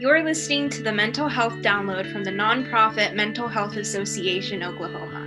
You're 0.00 0.24
listening 0.24 0.70
to 0.70 0.82
the 0.82 0.94
Mental 0.94 1.28
Health 1.28 1.52
Download 1.56 2.10
from 2.10 2.24
the 2.24 2.30
nonprofit 2.30 3.14
Mental 3.14 3.46
Health 3.46 3.76
Association 3.76 4.62
Oklahoma. 4.62 5.26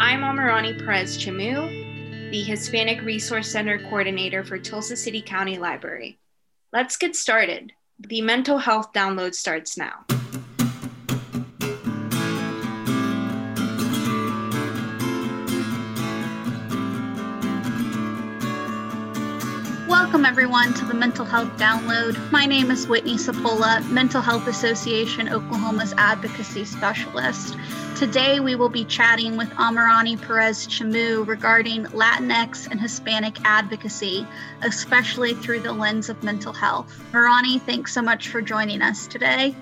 I'm 0.00 0.22
Amarani 0.22 0.76
Perez 0.84 1.16
Chamu, 1.16 2.32
the 2.32 2.42
Hispanic 2.42 3.02
Resource 3.02 3.48
Center 3.48 3.78
Coordinator 3.78 4.42
for 4.42 4.58
Tulsa 4.58 4.96
City 4.96 5.22
County 5.22 5.58
Library. 5.58 6.18
Let's 6.72 6.96
get 6.96 7.14
started. 7.14 7.70
The 8.00 8.20
Mental 8.20 8.58
Health 8.58 8.92
Download 8.92 9.32
starts 9.32 9.78
now. 9.78 10.04
Welcome, 20.04 20.26
everyone, 20.26 20.74
to 20.74 20.84
the 20.84 20.92
Mental 20.92 21.24
Health 21.24 21.48
Download. 21.56 22.30
My 22.30 22.44
name 22.44 22.70
is 22.70 22.86
Whitney 22.86 23.14
Sapola, 23.14 23.82
Mental 23.88 24.20
Health 24.20 24.46
Association 24.46 25.30
Oklahoma's 25.30 25.94
advocacy 25.96 26.66
specialist. 26.66 27.56
Today, 27.96 28.38
we 28.38 28.54
will 28.54 28.68
be 28.68 28.84
chatting 28.84 29.38
with 29.38 29.48
Amarani 29.52 30.20
Perez 30.20 30.66
Chamu 30.66 31.26
regarding 31.26 31.86
Latinx 31.86 32.70
and 32.70 32.78
Hispanic 32.78 33.38
advocacy, 33.46 34.26
especially 34.60 35.32
through 35.32 35.60
the 35.60 35.72
lens 35.72 36.10
of 36.10 36.22
mental 36.22 36.52
health. 36.52 36.94
Amarani, 37.12 37.58
thanks 37.62 37.94
so 37.94 38.02
much 38.02 38.28
for 38.28 38.42
joining 38.42 38.82
us 38.82 39.06
today. 39.06 39.54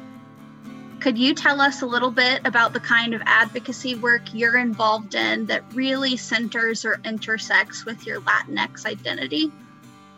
Could 0.99 1.19
you 1.19 1.35
tell 1.35 1.61
us 1.61 1.83
a 1.83 1.87
little 1.87 2.11
bit 2.11 2.45
about 2.45 2.73
the 2.73 2.81
kind 2.81 3.15
of 3.15 3.23
advocacy 3.27 3.95
work 3.95 4.23
you're 4.35 4.59
involved 4.59 5.15
in 5.15 5.47
that 5.47 5.63
really 5.73 6.17
centers 6.17 6.85
or 6.85 7.01
intersects 7.05 7.85
with 7.85 8.05
your 8.09 8.21
Latinx 8.23 8.87
identity? 8.87 9.53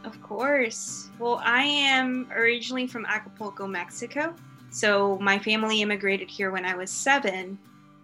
Of 0.04 0.22
course. 0.22 1.08
Well, 1.18 1.40
I 1.42 1.62
am 1.62 2.30
originally 2.30 2.86
from 2.86 3.06
Acapulco, 3.06 3.66
Mexico. 3.66 4.34
So 4.70 5.18
my 5.18 5.38
family 5.38 5.80
immigrated 5.80 6.30
here 6.30 6.50
when 6.50 6.66
I 6.66 6.74
was 6.74 6.90
seven. 6.90 7.58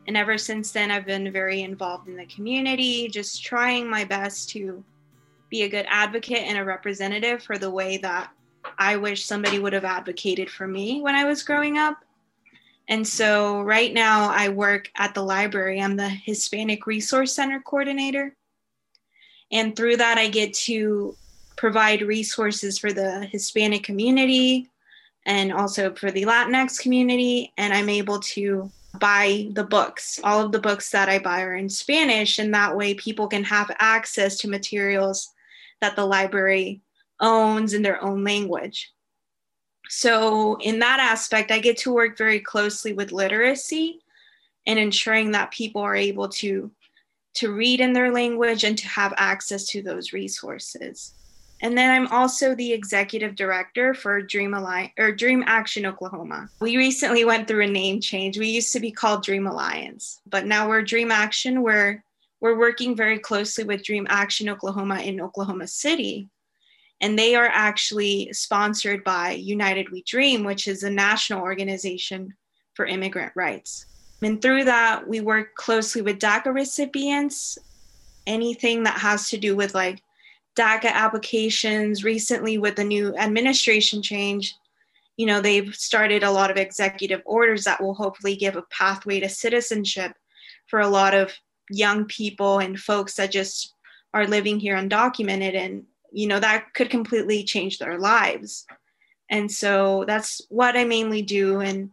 And 0.06 0.16
ever 0.16 0.38
since 0.38 0.72
then, 0.72 0.90
I've 0.90 1.04
been 1.04 1.30
very 1.30 1.60
involved 1.62 2.08
in 2.08 2.16
the 2.16 2.26
community, 2.26 3.08
just 3.08 3.44
trying 3.44 3.88
my 3.88 4.04
best 4.04 4.48
to 4.50 4.82
be 5.50 5.62
a 5.62 5.68
good 5.68 5.84
advocate 5.88 6.38
and 6.38 6.56
a 6.56 6.64
representative 6.64 7.42
for 7.42 7.58
the 7.58 7.70
way 7.70 7.98
that 7.98 8.32
I 8.78 8.96
wish 8.96 9.24
somebody 9.24 9.58
would 9.58 9.72
have 9.72 9.84
advocated 9.84 10.50
for 10.50 10.66
me 10.66 11.02
when 11.02 11.14
I 11.14 11.24
was 11.24 11.42
growing 11.42 11.76
up. 11.76 11.98
And 12.88 13.06
so 13.06 13.60
right 13.60 13.92
now, 13.92 14.30
I 14.30 14.48
work 14.48 14.90
at 14.96 15.14
the 15.14 15.22
library. 15.22 15.80
I'm 15.80 15.96
the 15.96 16.08
Hispanic 16.08 16.86
Resource 16.86 17.34
Center 17.34 17.60
coordinator. 17.60 18.34
And 19.52 19.76
through 19.76 19.98
that, 19.98 20.18
I 20.18 20.28
get 20.28 20.54
to 20.54 21.16
provide 21.60 22.00
resources 22.00 22.78
for 22.78 22.90
the 22.90 23.26
Hispanic 23.26 23.82
community 23.82 24.70
and 25.26 25.52
also 25.52 25.94
for 25.94 26.10
the 26.10 26.22
Latinx 26.22 26.80
community. 26.80 27.52
And 27.58 27.74
I'm 27.74 27.90
able 27.90 28.18
to 28.20 28.70
buy 28.98 29.50
the 29.52 29.64
books. 29.64 30.18
All 30.24 30.42
of 30.42 30.52
the 30.52 30.58
books 30.58 30.90
that 30.90 31.10
I 31.10 31.18
buy 31.18 31.42
are 31.42 31.56
in 31.56 31.68
Spanish, 31.68 32.38
and 32.38 32.54
that 32.54 32.74
way 32.74 32.94
people 32.94 33.28
can 33.28 33.44
have 33.44 33.76
access 33.78 34.38
to 34.38 34.48
materials 34.48 35.34
that 35.82 35.96
the 35.96 36.06
library 36.06 36.80
owns 37.20 37.74
in 37.74 37.82
their 37.82 38.02
own 38.02 38.24
language. 38.24 38.90
So, 39.90 40.56
in 40.62 40.78
that 40.78 40.98
aspect, 40.98 41.50
I 41.50 41.58
get 41.58 41.76
to 41.78 41.92
work 41.92 42.16
very 42.16 42.40
closely 42.40 42.94
with 42.94 43.12
literacy 43.12 44.00
and 44.66 44.78
ensuring 44.78 45.32
that 45.32 45.50
people 45.50 45.82
are 45.82 45.96
able 45.96 46.30
to, 46.40 46.70
to 47.34 47.52
read 47.52 47.80
in 47.80 47.92
their 47.92 48.10
language 48.10 48.64
and 48.64 48.78
to 48.78 48.88
have 48.88 49.12
access 49.18 49.66
to 49.66 49.82
those 49.82 50.14
resources. 50.14 51.12
And 51.62 51.76
then 51.76 51.90
I'm 51.90 52.08
also 52.08 52.54
the 52.54 52.72
executive 52.72 53.36
director 53.36 53.92
for 53.92 54.22
Dream 54.22 54.54
Alliance 54.54 54.92
or 54.98 55.12
Dream 55.12 55.44
Action 55.46 55.84
Oklahoma. 55.84 56.48
We 56.60 56.76
recently 56.76 57.24
went 57.24 57.46
through 57.46 57.64
a 57.64 57.66
name 57.66 58.00
change. 58.00 58.38
We 58.38 58.48
used 58.48 58.72
to 58.72 58.80
be 58.80 58.90
called 58.90 59.22
Dream 59.22 59.46
Alliance, 59.46 60.20
but 60.26 60.46
now 60.46 60.68
we're 60.68 60.82
Dream 60.82 61.10
Action. 61.10 61.62
We're 61.62 62.02
we're 62.40 62.58
working 62.58 62.96
very 62.96 63.18
closely 63.18 63.64
with 63.64 63.84
Dream 63.84 64.06
Action 64.08 64.48
Oklahoma 64.48 65.00
in 65.00 65.20
Oklahoma 65.20 65.66
City. 65.66 66.30
And 67.02 67.18
they 67.18 67.34
are 67.34 67.50
actually 67.52 68.32
sponsored 68.32 69.04
by 69.04 69.32
United 69.32 69.90
We 69.90 70.02
Dream, 70.02 70.44
which 70.44 70.66
is 70.66 70.82
a 70.82 70.90
national 70.90 71.42
organization 71.42 72.34
for 72.74 72.86
immigrant 72.86 73.32
rights. 73.34 73.84
And 74.22 74.40
through 74.40 74.64
that, 74.64 75.06
we 75.06 75.20
work 75.20 75.54
closely 75.54 76.02
with 76.02 76.18
DACA 76.18 76.54
recipients, 76.54 77.58
anything 78.26 78.82
that 78.84 78.98
has 78.98 79.28
to 79.30 79.38
do 79.38 79.56
with 79.56 79.74
like 79.74 80.02
DACA 80.56 80.90
applications 80.92 82.04
recently 82.04 82.58
with 82.58 82.76
the 82.76 82.84
new 82.84 83.16
administration 83.16 84.02
change. 84.02 84.54
You 85.16 85.26
know, 85.26 85.40
they've 85.40 85.74
started 85.74 86.22
a 86.22 86.30
lot 86.30 86.50
of 86.50 86.56
executive 86.56 87.22
orders 87.24 87.64
that 87.64 87.82
will 87.82 87.94
hopefully 87.94 88.36
give 88.36 88.56
a 88.56 88.62
pathway 88.70 89.20
to 89.20 89.28
citizenship 89.28 90.12
for 90.66 90.80
a 90.80 90.88
lot 90.88 91.14
of 91.14 91.32
young 91.70 92.04
people 92.06 92.58
and 92.58 92.78
folks 92.78 93.14
that 93.14 93.30
just 93.30 93.74
are 94.12 94.26
living 94.26 94.58
here 94.58 94.76
undocumented. 94.76 95.54
And, 95.54 95.84
you 96.12 96.26
know, 96.26 96.40
that 96.40 96.74
could 96.74 96.90
completely 96.90 97.44
change 97.44 97.78
their 97.78 97.98
lives. 97.98 98.66
And 99.28 99.50
so 99.50 100.04
that's 100.06 100.40
what 100.48 100.76
I 100.76 100.84
mainly 100.84 101.22
do. 101.22 101.60
And 101.60 101.90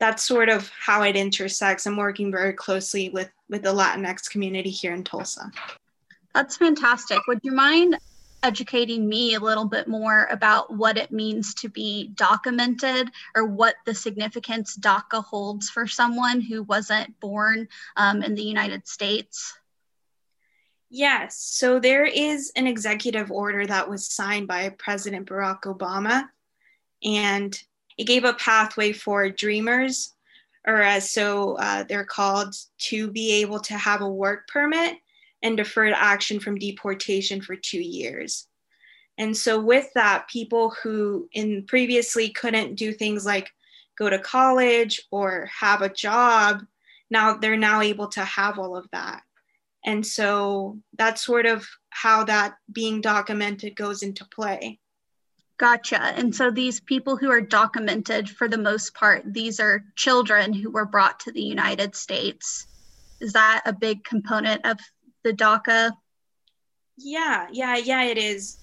that's 0.00 0.24
sort 0.24 0.48
of 0.48 0.70
how 0.70 1.02
it 1.02 1.16
intersects. 1.16 1.86
I'm 1.86 1.96
working 1.96 2.30
very 2.30 2.52
closely 2.52 3.10
with, 3.10 3.30
with 3.48 3.62
the 3.62 3.72
Latinx 3.72 4.28
community 4.28 4.70
here 4.70 4.92
in 4.92 5.04
Tulsa. 5.04 5.50
That's 6.36 6.58
fantastic. 6.58 7.26
Would 7.28 7.40
you 7.44 7.52
mind 7.52 7.96
educating 8.42 9.08
me 9.08 9.32
a 9.32 9.40
little 9.40 9.64
bit 9.64 9.88
more 9.88 10.28
about 10.30 10.70
what 10.70 10.98
it 10.98 11.10
means 11.10 11.54
to 11.54 11.70
be 11.70 12.08
documented 12.08 13.10
or 13.34 13.46
what 13.46 13.76
the 13.86 13.94
significance 13.94 14.76
DACA 14.76 15.24
holds 15.24 15.70
for 15.70 15.86
someone 15.86 16.42
who 16.42 16.62
wasn't 16.64 17.18
born 17.20 17.68
um, 17.96 18.22
in 18.22 18.34
the 18.34 18.42
United 18.42 18.86
States? 18.86 19.54
Yes. 20.90 21.38
So 21.38 21.80
there 21.80 22.04
is 22.04 22.52
an 22.54 22.66
executive 22.66 23.32
order 23.32 23.66
that 23.66 23.88
was 23.88 24.06
signed 24.06 24.46
by 24.46 24.68
President 24.68 25.26
Barack 25.26 25.62
Obama, 25.62 26.28
and 27.02 27.58
it 27.96 28.04
gave 28.04 28.24
a 28.24 28.34
pathway 28.34 28.92
for 28.92 29.30
dreamers, 29.30 30.12
or 30.66 30.82
as 30.82 31.10
so 31.10 31.54
uh, 31.54 31.84
they're 31.84 32.04
called, 32.04 32.54
to 32.80 33.10
be 33.10 33.40
able 33.40 33.60
to 33.60 33.78
have 33.78 34.02
a 34.02 34.08
work 34.08 34.48
permit 34.48 34.98
and 35.42 35.56
deferred 35.56 35.92
action 35.94 36.40
from 36.40 36.58
deportation 36.58 37.40
for 37.40 37.56
two 37.56 37.80
years. 37.80 38.46
And 39.18 39.36
so, 39.36 39.60
with 39.60 39.88
that, 39.94 40.28
people 40.28 40.70
who 40.82 41.28
in 41.32 41.64
previously 41.66 42.30
couldn't 42.30 42.74
do 42.74 42.92
things 42.92 43.24
like 43.24 43.50
go 43.96 44.10
to 44.10 44.18
college 44.18 45.00
or 45.10 45.48
have 45.58 45.82
a 45.82 45.88
job, 45.88 46.62
now 47.10 47.36
they're 47.36 47.56
now 47.56 47.80
able 47.80 48.08
to 48.08 48.24
have 48.24 48.58
all 48.58 48.76
of 48.76 48.86
that. 48.92 49.22
And 49.84 50.04
so 50.04 50.80
that's 50.98 51.24
sort 51.24 51.46
of 51.46 51.66
how 51.90 52.24
that 52.24 52.56
being 52.70 53.00
documented 53.00 53.76
goes 53.76 54.02
into 54.02 54.24
play. 54.24 54.80
Gotcha. 55.58 56.02
And 56.02 56.34
so 56.34 56.50
these 56.50 56.80
people 56.80 57.16
who 57.16 57.30
are 57.30 57.40
documented, 57.40 58.28
for 58.28 58.48
the 58.48 58.58
most 58.58 58.94
part, 58.94 59.22
these 59.32 59.58
are 59.60 59.84
children 59.94 60.52
who 60.52 60.70
were 60.70 60.84
brought 60.84 61.20
to 61.20 61.32
the 61.32 61.42
United 61.42 61.94
States. 61.94 62.66
Is 63.20 63.32
that 63.32 63.62
a 63.64 63.72
big 63.72 64.04
component 64.04 64.66
of 64.66 64.78
the 65.26 65.32
DACA? 65.32 65.92
Yeah, 66.96 67.48
yeah, 67.52 67.76
yeah, 67.76 68.04
it 68.04 68.16
is. 68.16 68.58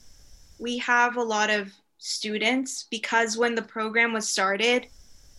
We 0.57 0.77
have 0.77 1.17
a 1.17 1.23
lot 1.23 1.49
of 1.49 1.73
students 1.97 2.87
because 2.89 3.37
when 3.37 3.53
the 3.53 3.61
program 3.61 4.13
was 4.13 4.29
started, 4.29 4.87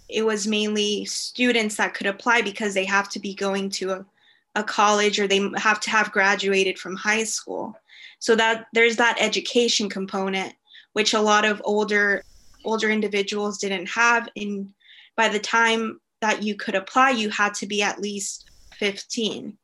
it 0.09 0.23
was 0.23 0.47
mainly 0.47 1.07
students 1.07 1.77
that 1.77 1.95
could 1.95 2.07
apply 2.07 2.43
because 2.43 2.75
they 2.75 2.85
have 2.85 3.09
to 3.09 3.19
be 3.19 3.35
going 3.35 3.71
to 3.71 3.91
a, 3.93 4.07
a 4.55 4.62
college 4.62 5.19
or 5.19 5.27
they 5.27 5.41
have 5.57 5.81
to 5.81 5.91
have 5.91 6.12
graduated 6.12 6.79
from 6.79 6.95
high 6.95 7.25
school. 7.25 7.75
So 8.19 8.37
that 8.37 8.67
there's 8.75 8.97
that 8.97 9.17
education 9.19 9.89
component, 9.89 10.55
which 10.93 11.15
a 11.15 11.21
lot 11.21 11.45
of 11.47 11.62
older 11.65 12.23
older 12.65 12.91
individuals 12.91 13.59
didn't 13.59 13.89
have. 13.89 14.29
And 14.37 14.73
by 15.17 15.29
the 15.29 15.38
time 15.38 16.00
that 16.21 16.43
you 16.43 16.55
could 16.55 16.75
apply, 16.75 17.11
you 17.11 17.31
had 17.31 17.55
to 17.55 17.67
be 17.67 17.82
at 17.82 18.00
least 18.00 18.50
15. 18.79 19.56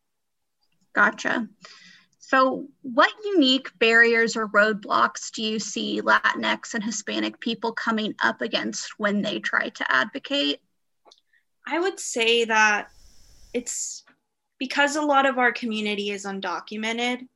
Gotcha. 0.93 1.49
So, 2.19 2.69
what 2.83 3.11
unique 3.25 3.77
barriers 3.79 4.37
or 4.37 4.49
roadblocks 4.49 5.33
do 5.33 5.43
you 5.43 5.59
see 5.59 6.01
Latinx 6.01 6.75
and 6.75 6.85
Hispanic 6.85 7.41
people 7.41 7.73
coming 7.73 8.15
up 8.23 8.41
against 8.41 8.99
when 8.99 9.23
they 9.23 9.41
try 9.41 9.71
to 9.71 9.93
advocate? 9.93 10.61
I 11.67 11.81
would 11.81 11.99
say 11.99 12.45
that 12.45 12.89
it's 13.53 14.05
because 14.59 14.95
a 14.97 15.03
lot 15.03 15.27
of 15.27 15.39
our 15.39 15.51
community 15.51 16.11
is 16.11 16.25
undocumented, 16.25 17.27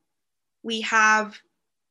we 0.62 0.82
have 0.82 1.36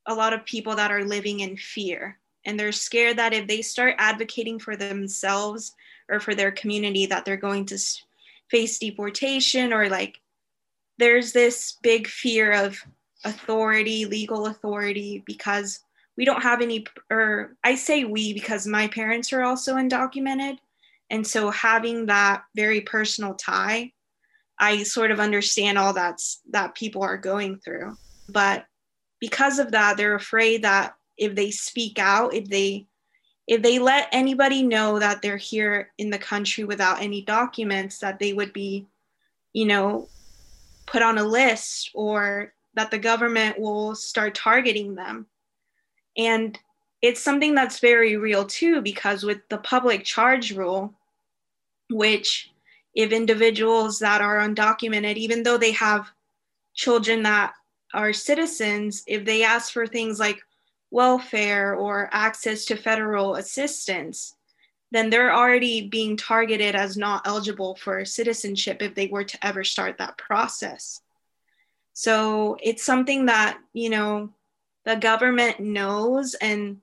a 0.05 0.13
lot 0.13 0.33
of 0.33 0.45
people 0.45 0.75
that 0.75 0.91
are 0.91 1.03
living 1.03 1.41
in 1.41 1.57
fear 1.57 2.19
and 2.45 2.59
they're 2.59 2.71
scared 2.71 3.17
that 3.17 3.33
if 3.33 3.47
they 3.47 3.61
start 3.61 3.95
advocating 3.97 4.59
for 4.59 4.75
themselves 4.75 5.73
or 6.09 6.19
for 6.19 6.35
their 6.35 6.51
community 6.51 7.05
that 7.05 7.25
they're 7.25 7.37
going 7.37 7.65
to 7.65 7.77
face 8.49 8.77
deportation 8.79 9.71
or 9.71 9.89
like 9.89 10.19
there's 10.97 11.31
this 11.31 11.77
big 11.81 12.07
fear 12.07 12.51
of 12.51 12.77
authority, 13.25 14.05
legal 14.05 14.47
authority, 14.47 15.23
because 15.25 15.79
we 16.17 16.25
don't 16.25 16.43
have 16.43 16.61
any 16.61 16.85
or 17.09 17.55
i 17.63 17.75
say 17.75 18.03
we 18.03 18.33
because 18.33 18.67
my 18.67 18.87
parents 18.87 19.33
are 19.33 19.43
also 19.43 19.75
undocumented. 19.75 20.57
And 21.09 21.25
so 21.25 21.51
having 21.51 22.07
that 22.07 22.43
very 22.55 22.81
personal 22.81 23.35
tie 23.35 23.91
i 24.59 24.83
sort 24.83 25.11
of 25.11 25.19
understand 25.19 25.77
all 25.77 25.93
that's 25.93 26.41
that 26.51 26.75
people 26.75 27.01
are 27.01 27.17
going 27.17 27.57
through. 27.57 27.95
But 28.29 28.65
because 29.19 29.59
of 29.59 29.71
that 29.71 29.97
they're 29.97 30.15
afraid 30.15 30.63
that 30.63 30.95
if 31.17 31.35
they 31.35 31.51
speak 31.51 31.99
out 31.99 32.33
if 32.33 32.47
they 32.47 32.87
if 33.45 33.61
they 33.61 33.77
let 33.77 34.07
anybody 34.11 34.63
know 34.63 34.99
that 34.99 35.21
they're 35.21 35.37
here 35.37 35.91
in 35.97 36.09
the 36.09 36.17
country 36.17 36.63
without 36.63 37.01
any 37.01 37.21
documents 37.21 37.99
that 37.99 38.19
they 38.19 38.33
would 38.33 38.53
be 38.53 38.87
you 39.53 39.65
know 39.65 40.07
put 40.93 41.01
on 41.01 41.17
a 41.17 41.23
list 41.23 41.89
or 41.95 42.53
that 42.75 42.91
the 42.91 42.99
government 42.99 43.59
will 43.59 43.95
start 43.95 44.35
targeting 44.35 44.93
them. 44.93 45.25
And 46.15 46.57
it's 47.01 47.19
something 47.19 47.55
that's 47.55 47.79
very 47.79 48.15
real 48.15 48.45
too, 48.45 48.79
because 48.79 49.23
with 49.23 49.39
the 49.49 49.57
public 49.57 50.05
charge 50.05 50.51
rule, 50.51 50.93
which 51.89 52.51
if 52.93 53.11
individuals 53.11 53.97
that 53.99 54.21
are 54.21 54.47
undocumented, 54.47 55.15
even 55.15 55.41
though 55.41 55.57
they 55.57 55.71
have 55.71 56.11
children 56.75 57.23
that 57.23 57.53
are 57.95 58.13
citizens, 58.13 59.03
if 59.07 59.25
they 59.25 59.43
ask 59.43 59.73
for 59.73 59.87
things 59.87 60.19
like 60.19 60.39
welfare 60.91 61.73
or 61.73 62.07
access 62.11 62.65
to 62.65 62.75
federal 62.75 63.35
assistance, 63.35 64.35
then 64.93 65.09
they're 65.09 65.33
already 65.33 65.89
being 65.89 66.15
targeted 66.15 66.75
as 66.75 66.95
not 66.95 67.25
eligible 67.25 67.75
for 67.75 68.05
citizenship 68.05 68.79
if 68.79 68.93
they 68.93 69.07
were 69.07 69.23
to 69.23 69.45
ever 69.45 69.63
start 69.63 69.97
that 69.97 70.19
process. 70.19 71.01
So 71.93 72.57
it's 72.61 72.83
something 72.83 73.25
that, 73.25 73.57
you 73.73 73.89
know, 73.89 74.29
the 74.85 74.95
government 74.95 75.59
knows 75.59 76.35
and 76.35 76.77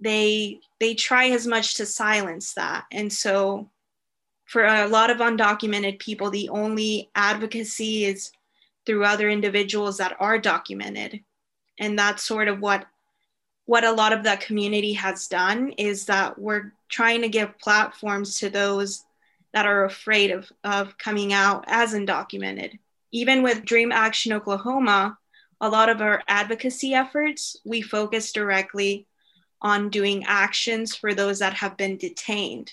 they 0.00 0.60
they 0.78 0.94
try 0.94 1.28
as 1.28 1.46
much 1.46 1.74
to 1.74 1.84
silence 1.84 2.54
that 2.54 2.84
and 2.90 3.12
so 3.12 3.68
for 4.46 4.64
a 4.64 4.88
lot 4.88 5.10
of 5.10 5.18
undocumented 5.18 5.98
people 5.98 6.30
the 6.30 6.48
only 6.48 7.10
advocacy 7.14 8.06
is 8.06 8.32
through 8.86 9.04
other 9.04 9.28
individuals 9.28 9.98
that 9.98 10.16
are 10.18 10.38
documented 10.38 11.20
and 11.78 11.98
that's 11.98 12.22
sort 12.22 12.48
of 12.48 12.60
what 12.60 12.86
what 13.70 13.84
a 13.84 13.92
lot 13.92 14.12
of 14.12 14.24
that 14.24 14.40
community 14.40 14.92
has 14.92 15.28
done 15.28 15.70
is 15.78 16.06
that 16.06 16.38
we're 16.38 16.72
trying 16.88 17.22
to 17.22 17.28
give 17.28 17.58
platforms 17.58 18.38
to 18.40 18.50
those 18.50 19.04
that 19.52 19.66
are 19.66 19.84
afraid 19.84 20.30
of, 20.30 20.50
of 20.64 20.96
coming 20.98 21.32
out 21.32 21.64
as 21.68 21.94
undocumented 21.94 22.78
even 23.12 23.42
with 23.42 23.64
dream 23.64 23.92
action 23.92 24.32
oklahoma 24.32 25.16
a 25.60 25.68
lot 25.68 25.88
of 25.88 26.00
our 26.00 26.22
advocacy 26.26 26.94
efforts, 26.94 27.56
we 27.64 27.82
focus 27.82 28.32
directly 28.32 29.06
on 29.60 29.90
doing 29.90 30.24
actions 30.26 30.96
for 30.96 31.12
those 31.12 31.38
that 31.40 31.54
have 31.54 31.76
been 31.76 31.98
detained. 31.98 32.72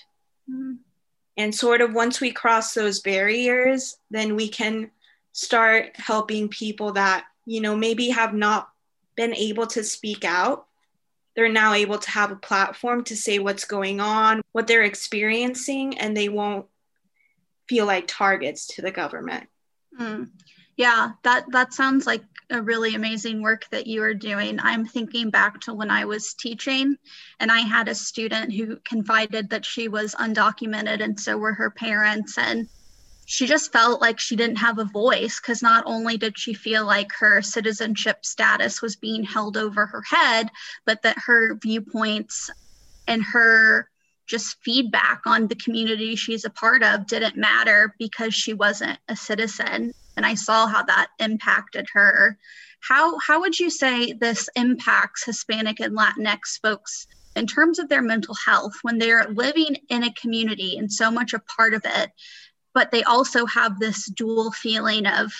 Mm-hmm. 0.50 0.74
And 1.36 1.54
sort 1.54 1.80
of 1.80 1.92
once 1.92 2.20
we 2.20 2.32
cross 2.32 2.74
those 2.74 3.00
barriers, 3.00 3.98
then 4.10 4.34
we 4.34 4.48
can 4.48 4.90
start 5.32 5.96
helping 5.96 6.48
people 6.48 6.92
that, 6.92 7.26
you 7.46 7.60
know, 7.60 7.76
maybe 7.76 8.08
have 8.08 8.34
not 8.34 8.70
been 9.16 9.34
able 9.34 9.66
to 9.68 9.84
speak 9.84 10.24
out. 10.24 10.66
They're 11.38 11.48
now 11.48 11.72
able 11.72 11.98
to 11.98 12.10
have 12.10 12.32
a 12.32 12.36
platform 12.36 13.04
to 13.04 13.16
say 13.16 13.38
what's 13.38 13.64
going 13.64 14.00
on, 14.00 14.42
what 14.50 14.66
they're 14.66 14.82
experiencing, 14.82 15.96
and 15.96 16.16
they 16.16 16.28
won't 16.28 16.66
feel 17.68 17.86
like 17.86 18.08
targets 18.08 18.66
to 18.74 18.82
the 18.82 18.90
government. 18.90 19.46
Mm. 19.96 20.30
Yeah, 20.76 21.10
that 21.22 21.44
that 21.52 21.72
sounds 21.72 22.08
like 22.08 22.24
a 22.50 22.60
really 22.60 22.96
amazing 22.96 23.40
work 23.40 23.68
that 23.70 23.86
you 23.86 24.02
are 24.02 24.14
doing. 24.14 24.58
I'm 24.58 24.84
thinking 24.84 25.30
back 25.30 25.60
to 25.60 25.74
when 25.74 25.92
I 25.92 26.06
was 26.06 26.34
teaching, 26.34 26.96
and 27.38 27.52
I 27.52 27.60
had 27.60 27.86
a 27.86 27.94
student 27.94 28.52
who 28.52 28.78
confided 28.78 29.50
that 29.50 29.64
she 29.64 29.86
was 29.86 30.16
undocumented, 30.16 31.00
and 31.00 31.20
so 31.20 31.38
were 31.38 31.54
her 31.54 31.70
parents. 31.70 32.36
And 32.36 32.68
she 33.30 33.46
just 33.46 33.70
felt 33.72 34.00
like 34.00 34.18
she 34.18 34.36
didn't 34.36 34.56
have 34.56 34.78
a 34.78 34.84
voice 34.84 35.38
because 35.38 35.62
not 35.62 35.84
only 35.86 36.16
did 36.16 36.38
she 36.38 36.54
feel 36.54 36.86
like 36.86 37.12
her 37.12 37.42
citizenship 37.42 38.24
status 38.24 38.80
was 38.80 38.96
being 38.96 39.22
held 39.22 39.58
over 39.58 39.84
her 39.84 40.00
head, 40.00 40.48
but 40.86 41.02
that 41.02 41.18
her 41.26 41.54
viewpoints 41.56 42.48
and 43.06 43.22
her 43.22 43.90
just 44.26 44.56
feedback 44.64 45.20
on 45.26 45.46
the 45.46 45.54
community 45.56 46.16
she's 46.16 46.46
a 46.46 46.50
part 46.50 46.82
of 46.82 47.06
didn't 47.06 47.36
matter 47.36 47.94
because 47.98 48.34
she 48.34 48.54
wasn't 48.54 48.98
a 49.08 49.16
citizen 49.16 49.92
and 50.16 50.24
I 50.24 50.34
saw 50.34 50.66
how 50.66 50.84
that 50.84 51.08
impacted 51.18 51.86
her. 51.92 52.38
How 52.80 53.18
how 53.18 53.40
would 53.40 53.58
you 53.58 53.68
say 53.68 54.14
this 54.14 54.48
impacts 54.56 55.24
Hispanic 55.24 55.80
and 55.80 55.94
Latinx 55.94 56.60
folks 56.62 57.06
in 57.36 57.46
terms 57.46 57.78
of 57.78 57.88
their 57.88 58.02
mental 58.02 58.34
health 58.34 58.72
when 58.82 58.98
they're 58.98 59.28
living 59.28 59.76
in 59.90 60.02
a 60.02 60.14
community 60.14 60.76
and 60.78 60.92
so 60.92 61.10
much 61.10 61.34
a 61.34 61.38
part 61.56 61.74
of 61.74 61.82
it, 61.84 62.10
but 62.78 62.92
they 62.92 63.02
also 63.02 63.44
have 63.44 63.80
this 63.80 64.06
dual 64.06 64.52
feeling 64.52 65.04
of 65.04 65.32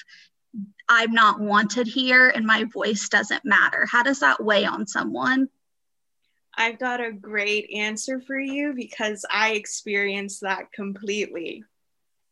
I'm 0.89 1.13
not 1.13 1.39
wanted 1.39 1.87
here 1.87 2.31
and 2.31 2.45
my 2.45 2.65
voice 2.65 3.09
doesn't 3.09 3.45
matter. 3.45 3.87
How 3.89 4.03
does 4.03 4.19
that 4.19 4.43
weigh 4.43 4.65
on 4.65 4.89
someone? 4.89 5.49
I've 6.57 6.81
got 6.81 7.01
a 7.01 7.13
great 7.13 7.71
answer 7.71 8.21
for 8.21 8.37
you 8.37 8.73
because 8.75 9.25
I 9.31 9.53
experienced 9.53 10.41
that 10.41 10.73
completely 10.73 11.63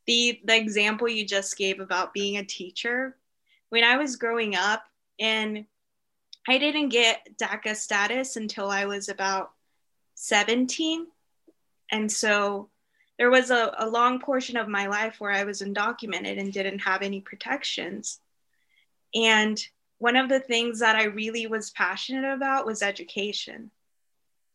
the 0.08 0.40
the 0.42 0.56
example 0.56 1.08
you 1.08 1.24
just 1.24 1.56
gave 1.56 1.78
about 1.78 2.12
being 2.12 2.36
a 2.36 2.44
teacher 2.44 3.16
when 3.68 3.84
i 3.84 3.96
was 3.96 4.16
growing 4.16 4.54
up 4.54 4.84
and 5.18 5.66
i 6.48 6.58
didn't 6.58 6.90
get 6.90 7.26
daca 7.36 7.74
status 7.74 8.36
until 8.36 8.70
i 8.70 8.86
was 8.86 9.08
about 9.08 9.50
17 10.14 11.08
and 11.90 12.10
so 12.10 12.68
there 13.18 13.30
was 13.30 13.50
a, 13.50 13.74
a 13.78 13.88
long 13.88 14.20
portion 14.20 14.56
of 14.56 14.68
my 14.68 14.86
life 14.86 15.16
where 15.18 15.30
i 15.30 15.44
was 15.44 15.62
undocumented 15.62 16.38
and 16.38 16.52
didn't 16.52 16.80
have 16.80 17.02
any 17.02 17.20
protections 17.20 18.20
and 19.14 19.66
one 19.98 20.16
of 20.16 20.28
the 20.28 20.40
things 20.40 20.80
that 20.80 20.96
i 20.96 21.04
really 21.04 21.46
was 21.46 21.70
passionate 21.70 22.32
about 22.32 22.66
was 22.66 22.82
education 22.82 23.70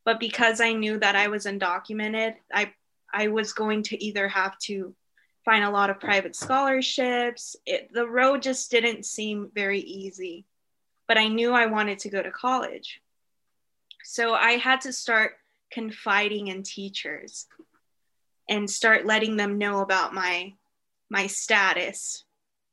but 0.06 0.20
because 0.20 0.62
i 0.62 0.74
knew 0.74 0.98
that 1.00 1.16
i 1.16 1.28
was 1.28 1.46
undocumented 1.46 2.36
i 2.54 2.72
i 3.14 3.28
was 3.28 3.54
going 3.54 3.84
to 3.84 4.04
either 4.04 4.28
have 4.28 4.58
to 4.60 4.94
find 5.44 5.64
a 5.64 5.70
lot 5.70 5.90
of 5.90 6.00
private 6.00 6.36
scholarships. 6.36 7.56
It, 7.66 7.92
the 7.94 8.08
road 8.08 8.42
just 8.42 8.70
didn't 8.72 9.06
seem 9.06 9.50
very 9.54 9.80
easy, 9.80 10.46
but 11.08 11.18
I 11.18 11.28
knew 11.28 11.52
I 11.54 11.66
wanted 11.66 12.00
to 12.00 12.10
go 12.10 12.22
to 12.22 12.32
college. 12.32 13.02
So 14.04 14.34
I 14.34 14.52
had 14.52 14.82
to 14.82 14.94
start 14.94 15.34
confiding 15.72 16.48
in 16.48 16.64
teachers 16.64 17.48
and 18.50 18.70
start 18.70 19.06
letting 19.06 19.38
them 19.38 19.58
know 19.58 19.82
about 19.82 20.14
my 20.14 20.54
my 21.10 21.28
status. 21.28 22.24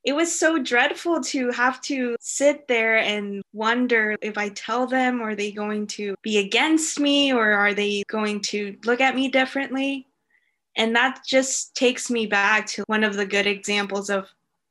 It 0.05 0.13
was 0.15 0.39
so 0.39 0.59
dreadful 0.59 1.21
to 1.23 1.51
have 1.51 1.81
to 1.83 2.17
sit 2.21 2.69
there 2.69 2.99
and 2.99 3.43
wonder 3.53 4.17
if 4.23 4.39
I 4.39 4.51
tell 4.51 4.87
them, 4.87 5.21
are 5.21 5.35
they 5.35 5.51
going 5.51 5.89
to 5.89 6.15
be 6.23 6.39
against 6.39 7.01
me 7.01 7.33
or 7.33 7.53
are 7.53 7.75
they 7.75 8.05
going 8.09 8.41
to 8.43 8.77
look 8.85 9.01
at 9.01 9.17
me 9.17 9.29
differently? 9.29 10.07
And 10.77 10.95
that 10.95 11.23
just 11.27 11.75
takes 11.75 12.11
me 12.11 12.27
back 12.27 12.67
to 12.69 12.85
one 12.87 13.03
of 13.03 13.17
the 13.17 13.27
good 13.27 13.47
examples 13.47 14.09
of 14.09 14.29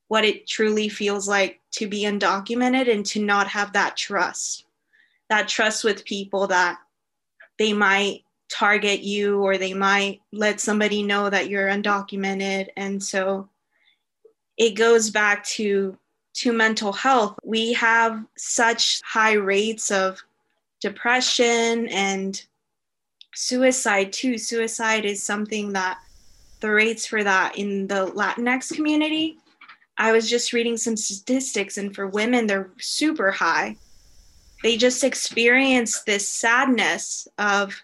what 0.07 0.23
it 0.23 0.47
truly 0.47 0.87
feels 0.87 1.27
like 1.27 1.59
to 1.73 1.87
be 1.87 2.03
undocumented 2.03 2.89
and 2.89 3.05
to 3.07 3.21
not 3.21 3.47
have 3.47 3.73
that 3.73 3.97
trust. 3.97 4.65
That 5.29 5.49
trust 5.49 5.83
with 5.83 6.05
people 6.05 6.47
that 6.47 6.79
they 7.59 7.73
might 7.73 8.23
target 8.49 9.01
you 9.01 9.41
or 9.41 9.57
they 9.57 9.73
might 9.73 10.21
let 10.31 10.59
somebody 10.59 11.03
know 11.03 11.29
that 11.29 11.49
you're 11.49 11.69
undocumented. 11.69 12.67
And 12.75 13.03
so 13.03 13.49
it 14.57 14.71
goes 14.71 15.09
back 15.09 15.43
to 15.45 15.97
to 16.35 16.53
mental 16.53 16.93
health. 16.93 17.37
We 17.43 17.73
have 17.73 18.23
such 18.37 19.01
high 19.01 19.33
rates 19.33 19.89
of 19.89 20.23
depression 20.81 21.87
and 21.87 22.39
suicide 23.33 24.13
too. 24.13 24.37
Suicide 24.37 25.03
is 25.03 25.21
something 25.23 25.73
that 25.73 25.99
the 26.59 26.71
rates 26.71 27.07
for 27.07 27.23
that 27.23 27.57
in 27.57 27.87
the 27.87 28.07
Latinx 28.07 28.73
community. 28.73 29.37
I 29.97 30.11
was 30.11 30.29
just 30.29 30.53
reading 30.53 30.77
some 30.77 30.95
statistics, 30.95 31.77
and 31.77 31.93
for 31.93 32.07
women, 32.07 32.45
they're 32.45 32.69
super 32.79 33.31
high. 33.31 33.77
They 34.61 34.77
just 34.77 35.03
experience 35.03 36.03
this 36.03 36.29
sadness 36.29 37.27
of 37.39 37.81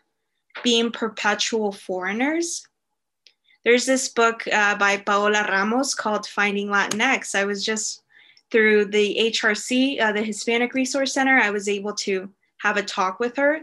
being 0.63 0.91
perpetual 0.91 1.71
foreigners. 1.71 2.67
There's 3.63 3.85
this 3.85 4.09
book 4.09 4.45
uh, 4.51 4.77
by 4.77 4.97
Paola 4.97 5.45
Ramos 5.47 5.95
called 5.95 6.27
Finding 6.27 6.67
Latinx. 6.67 7.33
I 7.33 7.45
was 7.45 7.63
just 7.63 8.03
through 8.51 8.85
the 8.85 9.31
HRC, 9.33 10.01
uh, 10.01 10.11
the 10.11 10.21
Hispanic 10.21 10.73
Resource 10.73 11.13
Center, 11.13 11.37
I 11.39 11.49
was 11.49 11.67
able 11.67 11.93
to 11.93 12.29
have 12.57 12.77
a 12.77 12.83
talk 12.83 13.19
with 13.19 13.35
her 13.37 13.61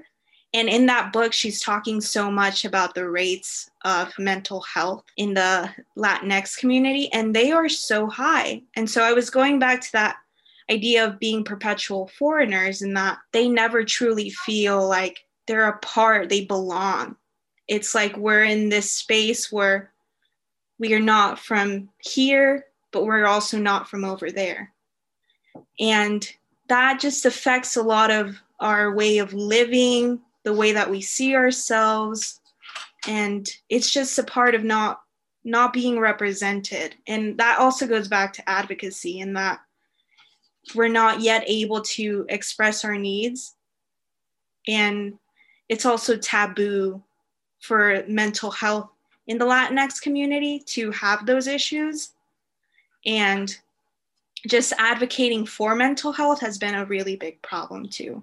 and 0.53 0.69
in 0.69 0.87
that 0.87 1.13
book, 1.13 1.33
she's 1.33 1.63
talking 1.63 2.01
so 2.01 2.31
much 2.31 2.65
about 2.65 2.95
the 2.95 3.09
rates 3.09 3.71
of 3.85 4.13
mental 4.19 4.61
health 4.63 5.05
in 5.17 5.35
the 5.35 5.71
Latinx 5.97 6.59
community, 6.59 7.13
and 7.13 7.35
they 7.35 7.53
are 7.53 7.69
so 7.69 8.09
high. 8.09 8.63
And 8.75 8.91
so 8.91 9.03
I 9.05 9.13
was 9.13 9.31
going 9.31 9.59
back 9.59 9.81
to 9.83 9.93
that. 9.93 10.17
idea 10.71 11.05
of 11.05 11.19
being 11.19 11.43
perpetual 11.43 12.09
foreigners 12.17 12.81
and 12.81 12.97
that 12.97 13.19
they 13.33 13.49
never 13.49 13.83
truly 13.85 14.31
feel 14.31 14.89
like 14.89 15.19
they're 15.50 15.66
a 15.66 15.78
part, 15.78 16.28
they 16.28 16.45
belong. 16.45 17.16
It's 17.66 17.92
like 17.92 18.16
we're 18.16 18.45
in 18.45 18.69
this 18.69 18.92
space 18.92 19.50
where 19.50 19.90
we 20.78 20.95
are 20.95 21.00
not 21.00 21.40
from 21.40 21.88
here, 21.99 22.66
but 22.92 23.04
we're 23.04 23.26
also 23.26 23.59
not 23.59 23.88
from 23.88 24.04
over 24.04 24.30
there. 24.30 24.73
And 25.80 26.25
that 26.69 27.00
just 27.00 27.26
affects 27.26 27.76
a 27.76 27.83
lot 27.83 28.12
of 28.12 28.40
our 28.61 28.95
way 28.95 29.19
of 29.19 29.35
living, 29.35 30.21
the 30.45 30.54
way 30.54 30.71
that 30.71 30.88
we 30.88 31.00
see 31.00 31.35
ourselves. 31.35 32.38
And 33.09 33.50
it's 33.69 33.90
just 33.90 34.21
a 34.21 34.25
part 34.25 34.54
of 34.54 34.62
not 34.62 35.00
not 35.42 35.73
being 35.73 35.99
represented. 35.99 36.95
And 37.09 37.37
that 37.38 37.59
also 37.59 37.88
goes 37.88 38.07
back 38.07 38.35
to 38.35 38.49
advocacy 38.49 39.19
and 39.19 39.37
that 39.37 39.59
we're 40.76 40.87
not 40.87 41.23
yet 41.23 41.42
able 41.49 41.80
to 41.80 42.25
express 42.28 42.85
our 42.85 42.97
needs. 42.97 43.57
And 44.69 45.19
it's 45.71 45.87
also 45.87 46.17
taboo 46.17 47.00
for 47.61 48.03
mental 48.09 48.50
health 48.50 48.91
in 49.29 49.39
the 49.39 49.47
Latinx 49.47 50.03
community 50.03 50.59
to 50.67 50.91
have 50.91 51.25
those 51.25 51.47
issues. 51.47 52.11
And 53.07 53.57
just 54.49 54.73
advocating 54.79 55.47
for 55.47 55.77
mental 55.77 56.11
health 56.11 56.41
has 56.41 56.59
been 56.59 56.75
a 56.75 56.85
really 56.87 57.15
big 57.15 57.41
problem 57.41 57.89
too. 57.89 58.23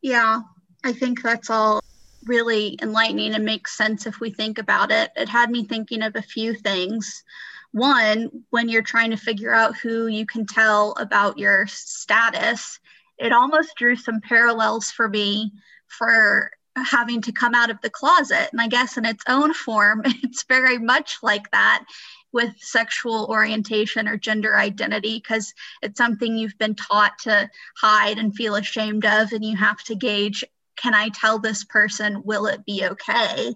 Yeah, 0.00 0.40
I 0.82 0.92
think 0.92 1.22
that's 1.22 1.48
all 1.48 1.80
really 2.24 2.76
enlightening 2.82 3.34
and 3.34 3.44
makes 3.44 3.76
sense 3.76 4.06
if 4.06 4.18
we 4.18 4.30
think 4.30 4.58
about 4.58 4.90
it. 4.90 5.12
It 5.14 5.28
had 5.28 5.48
me 5.48 5.64
thinking 5.64 6.02
of 6.02 6.16
a 6.16 6.22
few 6.22 6.54
things. 6.54 7.22
One, 7.70 8.44
when 8.50 8.68
you're 8.68 8.82
trying 8.82 9.10
to 9.10 9.16
figure 9.16 9.54
out 9.54 9.76
who 9.76 10.08
you 10.08 10.26
can 10.26 10.44
tell 10.44 10.92
about 10.98 11.38
your 11.38 11.68
status, 11.68 12.80
it 13.16 13.32
almost 13.32 13.76
drew 13.76 13.94
some 13.94 14.20
parallels 14.20 14.90
for 14.90 15.08
me 15.08 15.52
for 15.98 16.50
having 16.76 17.20
to 17.22 17.32
come 17.32 17.54
out 17.54 17.70
of 17.70 17.80
the 17.82 17.90
closet. 17.90 18.48
And 18.50 18.60
I 18.60 18.68
guess 18.68 18.96
in 18.96 19.04
its 19.04 19.22
own 19.28 19.52
form, 19.52 20.02
it's 20.04 20.44
very 20.44 20.78
much 20.78 21.18
like 21.22 21.50
that 21.50 21.84
with 22.32 22.54
sexual 22.58 23.26
orientation 23.28 24.08
or 24.08 24.16
gender 24.16 24.56
identity 24.56 25.18
because 25.18 25.52
it's 25.82 25.98
something 25.98 26.36
you've 26.36 26.56
been 26.58 26.74
taught 26.74 27.18
to 27.20 27.50
hide 27.76 28.18
and 28.18 28.34
feel 28.34 28.54
ashamed 28.54 29.04
of, 29.04 29.32
and 29.32 29.44
you 29.44 29.56
have 29.56 29.82
to 29.84 29.94
gauge 29.94 30.44
can 30.76 30.94
I 30.94 31.10
tell 31.10 31.38
this 31.38 31.64
person, 31.64 32.22
will 32.24 32.46
it 32.46 32.64
be 32.64 32.84
okay? 32.84 33.54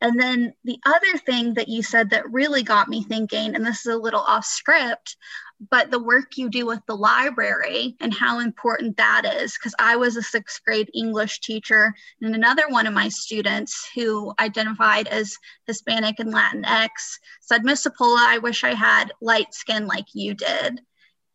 And 0.00 0.18
then 0.18 0.54
the 0.64 0.78
other 0.86 1.18
thing 1.18 1.54
that 1.54 1.68
you 1.68 1.82
said 1.82 2.10
that 2.10 2.30
really 2.30 2.62
got 2.62 2.88
me 2.88 3.02
thinking, 3.02 3.54
and 3.54 3.64
this 3.64 3.80
is 3.80 3.92
a 3.92 3.98
little 3.98 4.20
off 4.20 4.46
script, 4.46 5.16
but 5.70 5.90
the 5.90 6.02
work 6.02 6.38
you 6.38 6.48
do 6.48 6.64
with 6.64 6.80
the 6.86 6.96
library 6.96 7.96
and 8.00 8.14
how 8.14 8.38
important 8.38 8.96
that 8.96 9.26
is. 9.26 9.52
Because 9.52 9.74
I 9.78 9.96
was 9.96 10.16
a 10.16 10.22
sixth 10.22 10.62
grade 10.64 10.90
English 10.94 11.40
teacher, 11.40 11.92
and 12.22 12.34
another 12.34 12.64
one 12.68 12.86
of 12.86 12.94
my 12.94 13.08
students 13.08 13.88
who 13.94 14.32
identified 14.40 15.06
as 15.08 15.36
Hispanic 15.66 16.18
and 16.18 16.32
Latinx 16.32 16.88
said, 17.42 17.64
Miss 17.64 17.86
Sapola, 17.86 18.20
I 18.20 18.38
wish 18.38 18.64
I 18.64 18.72
had 18.72 19.12
light 19.20 19.52
skin 19.52 19.86
like 19.86 20.06
you 20.14 20.32
did. 20.32 20.80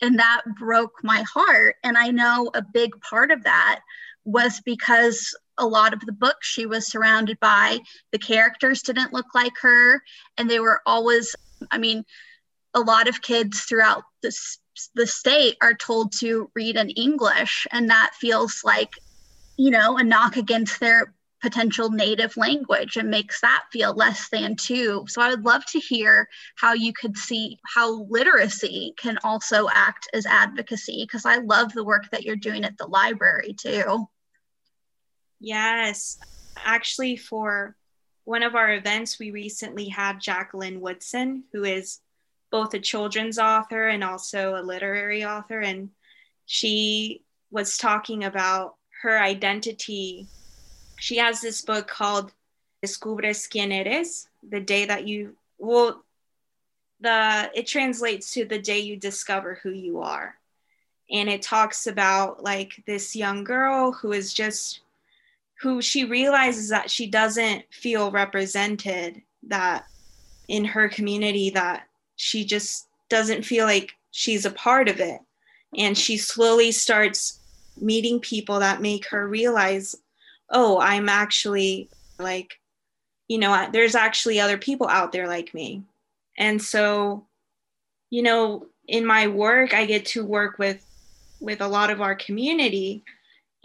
And 0.01 0.19
that 0.19 0.41
broke 0.60 1.03
my 1.03 1.24
heart. 1.31 1.75
And 1.84 1.98
I 1.98 2.10
know 2.10 2.50
a 2.53 2.62
big 2.62 3.00
part 3.01 3.31
of 3.31 3.43
that 3.43 3.81
was 4.25 4.60
because 4.65 5.36
a 5.57 5.65
lot 5.65 5.93
of 5.93 6.01
the 6.01 6.12
books 6.12 6.47
she 6.47 6.65
was 6.65 6.88
surrounded 6.88 7.39
by, 7.39 7.79
the 8.12 8.19
characters 8.19 8.81
didn't 8.81 9.13
look 9.13 9.27
like 9.33 9.53
her, 9.62 10.01
and 10.38 10.50
they 10.50 10.59
were 10.59 10.81
always, 10.85 11.35
I 11.71 11.77
mean, 11.77 12.03
a 12.74 12.79
lot 12.79 13.07
of 13.07 13.21
kids 13.21 13.62
throughout 13.62 14.03
this 14.21 14.59
the 14.93 15.07
state 15.07 15.55
are 15.62 15.74
told 15.74 16.12
to 16.19 16.51
read 16.53 16.75
in 16.75 16.89
English, 16.89 17.65
and 17.71 17.89
that 17.89 18.12
feels 18.19 18.62
like, 18.65 18.91
you 19.57 19.71
know, 19.71 19.97
a 19.97 20.03
knock 20.03 20.35
against 20.35 20.79
their 20.79 21.13
potential 21.41 21.91
native 21.91 22.35
language 22.38 22.97
and 22.97 23.09
makes 23.09 23.39
that 23.41 23.63
feel 23.71 23.93
less 23.93 24.29
than 24.29 24.55
too. 24.55 25.05
So 25.07 25.21
I 25.21 25.29
would 25.29 25.45
love 25.45 25.65
to 25.67 25.79
hear 25.79 26.27
how 26.55 26.74
you 26.74 26.91
could 26.91 27.15
see 27.17 27.59
how 27.63 28.03
literacy 28.09 28.93
can 28.97 29.19
also 29.24 29.67
act 29.71 30.09
as 30.13 30.25
advocacy 30.25 31.05
because 31.05 31.25
I 31.25 31.38
love 31.38 31.71
the 31.74 31.83
work 31.83 32.09
that 32.12 32.24
you're 32.24 32.35
doing 32.35 32.65
at 32.65 32.77
the 32.77 32.88
library 32.88 33.53
too. 33.53 34.07
Yes. 35.39 36.18
Actually, 36.63 37.18
for 37.18 37.75
one 38.24 38.44
of 38.44 38.56
our 38.56 38.74
events, 38.74 39.20
we 39.20 39.32
recently 39.32 39.88
had 39.88 40.20
Jacqueline 40.20 40.82
Woodson, 40.82 41.44
who 41.51 41.63
is 41.63 42.00
both 42.51 42.74
a 42.74 42.80
children's 42.80 43.38
author 43.38 43.88
and 43.88 44.04
also 44.04 44.56
a 44.56 44.63
literary 44.63 45.25
author. 45.25 45.60
And 45.60 45.89
she 46.46 47.22
was 47.51 47.77
talking 47.77 48.24
about 48.24 48.75
her 49.01 49.20
identity. 49.20 50.27
She 50.98 51.18
has 51.18 51.42
this 51.42 51.62
book 51.62 51.88
called 51.88 52.32
Descubres 52.84 53.50
quién 53.50 53.72
eres, 53.72 54.27
the 54.48 54.60
day 54.60 54.86
that 54.86 55.08
you, 55.08 55.36
well, 55.58 56.04
the 57.01 57.51
it 57.54 57.68
translates 57.68 58.32
to 58.32 58.46
the 58.46 58.60
day 58.60 58.80
you 58.80 58.96
discover 58.98 59.60
who 59.62 59.72
you 59.72 60.01
are. 60.01 60.36
And 61.12 61.30
it 61.30 61.42
talks 61.42 61.88
about 61.88 62.44
like 62.44 62.84
this 62.88 63.15
young 63.15 63.44
girl 63.44 63.92
who 63.92 64.12
is 64.12 64.34
just 64.34 64.80
who 65.62 65.81
she 65.81 66.05
realizes 66.05 66.69
that 66.69 66.91
she 66.91 67.07
doesn't 67.07 67.63
feel 67.71 68.12
represented 68.12 69.21
that 69.43 69.85
in 70.47 70.65
her 70.65 70.89
community 70.89 71.50
that 71.51 71.83
she 72.15 72.45
just 72.45 72.88
doesn't 73.09 73.43
feel 73.43 73.65
like 73.65 73.93
she's 74.12 74.45
a 74.45 74.51
part 74.51 74.89
of 74.89 75.00
it. 75.00 75.19
And 75.77 75.97
she 75.97 76.17
slowly 76.17 76.71
starts 76.71 77.39
meeting 77.79 78.19
people 78.19 78.59
that 78.59 78.81
make 78.81 79.07
her 79.07 79.27
realize 79.27 79.95
oh 80.51 80.79
i'm 80.79 81.09
actually 81.09 81.89
like 82.19 82.59
you 83.27 83.38
know 83.38 83.67
there's 83.74 83.95
actually 83.95 84.39
other 84.39 84.57
people 84.57 84.88
out 84.88 85.12
there 85.12 85.27
like 85.27 85.53
me. 85.53 85.83
And 86.38 86.62
so 86.62 87.25
you 88.09 88.21
know 88.21 88.67
in 88.88 89.05
my 89.05 89.27
work 89.27 89.74
i 89.74 89.85
get 89.85 90.05
to 90.05 90.24
work 90.24 90.59
with 90.59 90.85
with 91.39 91.59
a 91.62 91.67
lot 91.67 91.89
of 91.89 92.01
our 92.01 92.15
community 92.15 93.03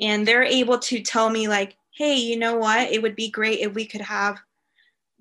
and 0.00 0.26
they're 0.26 0.42
able 0.42 0.78
to 0.78 1.00
tell 1.00 1.28
me 1.28 1.46
like 1.46 1.76
hey, 2.00 2.16
you 2.16 2.38
know 2.38 2.56
what? 2.56 2.90
It 2.90 3.02
would 3.02 3.14
be 3.14 3.28
great 3.28 3.58
if 3.58 3.74
we 3.74 3.84
could 3.84 4.00
have 4.00 4.38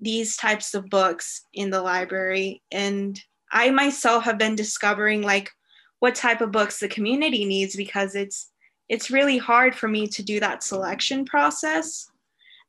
these 0.00 0.34
types 0.34 0.72
of 0.72 0.88
books 0.88 1.42
in 1.52 1.68
the 1.68 1.82
library. 1.82 2.62
And 2.72 3.20
I 3.52 3.68
myself 3.68 4.24
have 4.24 4.38
been 4.38 4.54
discovering 4.54 5.20
like 5.20 5.50
what 5.98 6.14
type 6.14 6.40
of 6.40 6.52
books 6.52 6.80
the 6.80 6.88
community 6.88 7.44
needs 7.44 7.76
because 7.76 8.14
it's 8.14 8.48
it's 8.88 9.10
really 9.10 9.36
hard 9.36 9.74
for 9.74 9.88
me 9.88 10.06
to 10.06 10.22
do 10.22 10.40
that 10.40 10.62
selection 10.62 11.26
process. 11.26 12.10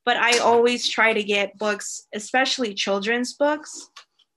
But 0.04 0.18
I 0.18 0.40
always 0.40 0.90
try 0.90 1.14
to 1.14 1.24
get 1.24 1.58
books, 1.58 2.06
especially 2.14 2.74
children's 2.74 3.36
books, 3.36 3.92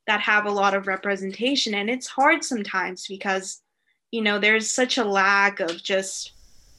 that 0.06 0.20
have 0.20 0.46
a 0.46 0.52
lot 0.52 0.74
of 0.74 0.86
representation. 0.86 1.74
And 1.74 1.90
it's 1.90 2.06
hard 2.06 2.44
sometimes 2.44 3.06
because, 3.08 3.60
you 4.12 4.22
know, 4.22 4.38
there's 4.38 4.70
such 4.70 4.98
a 4.98 5.04
lack 5.04 5.58
of 5.58 5.82
just 5.82 6.30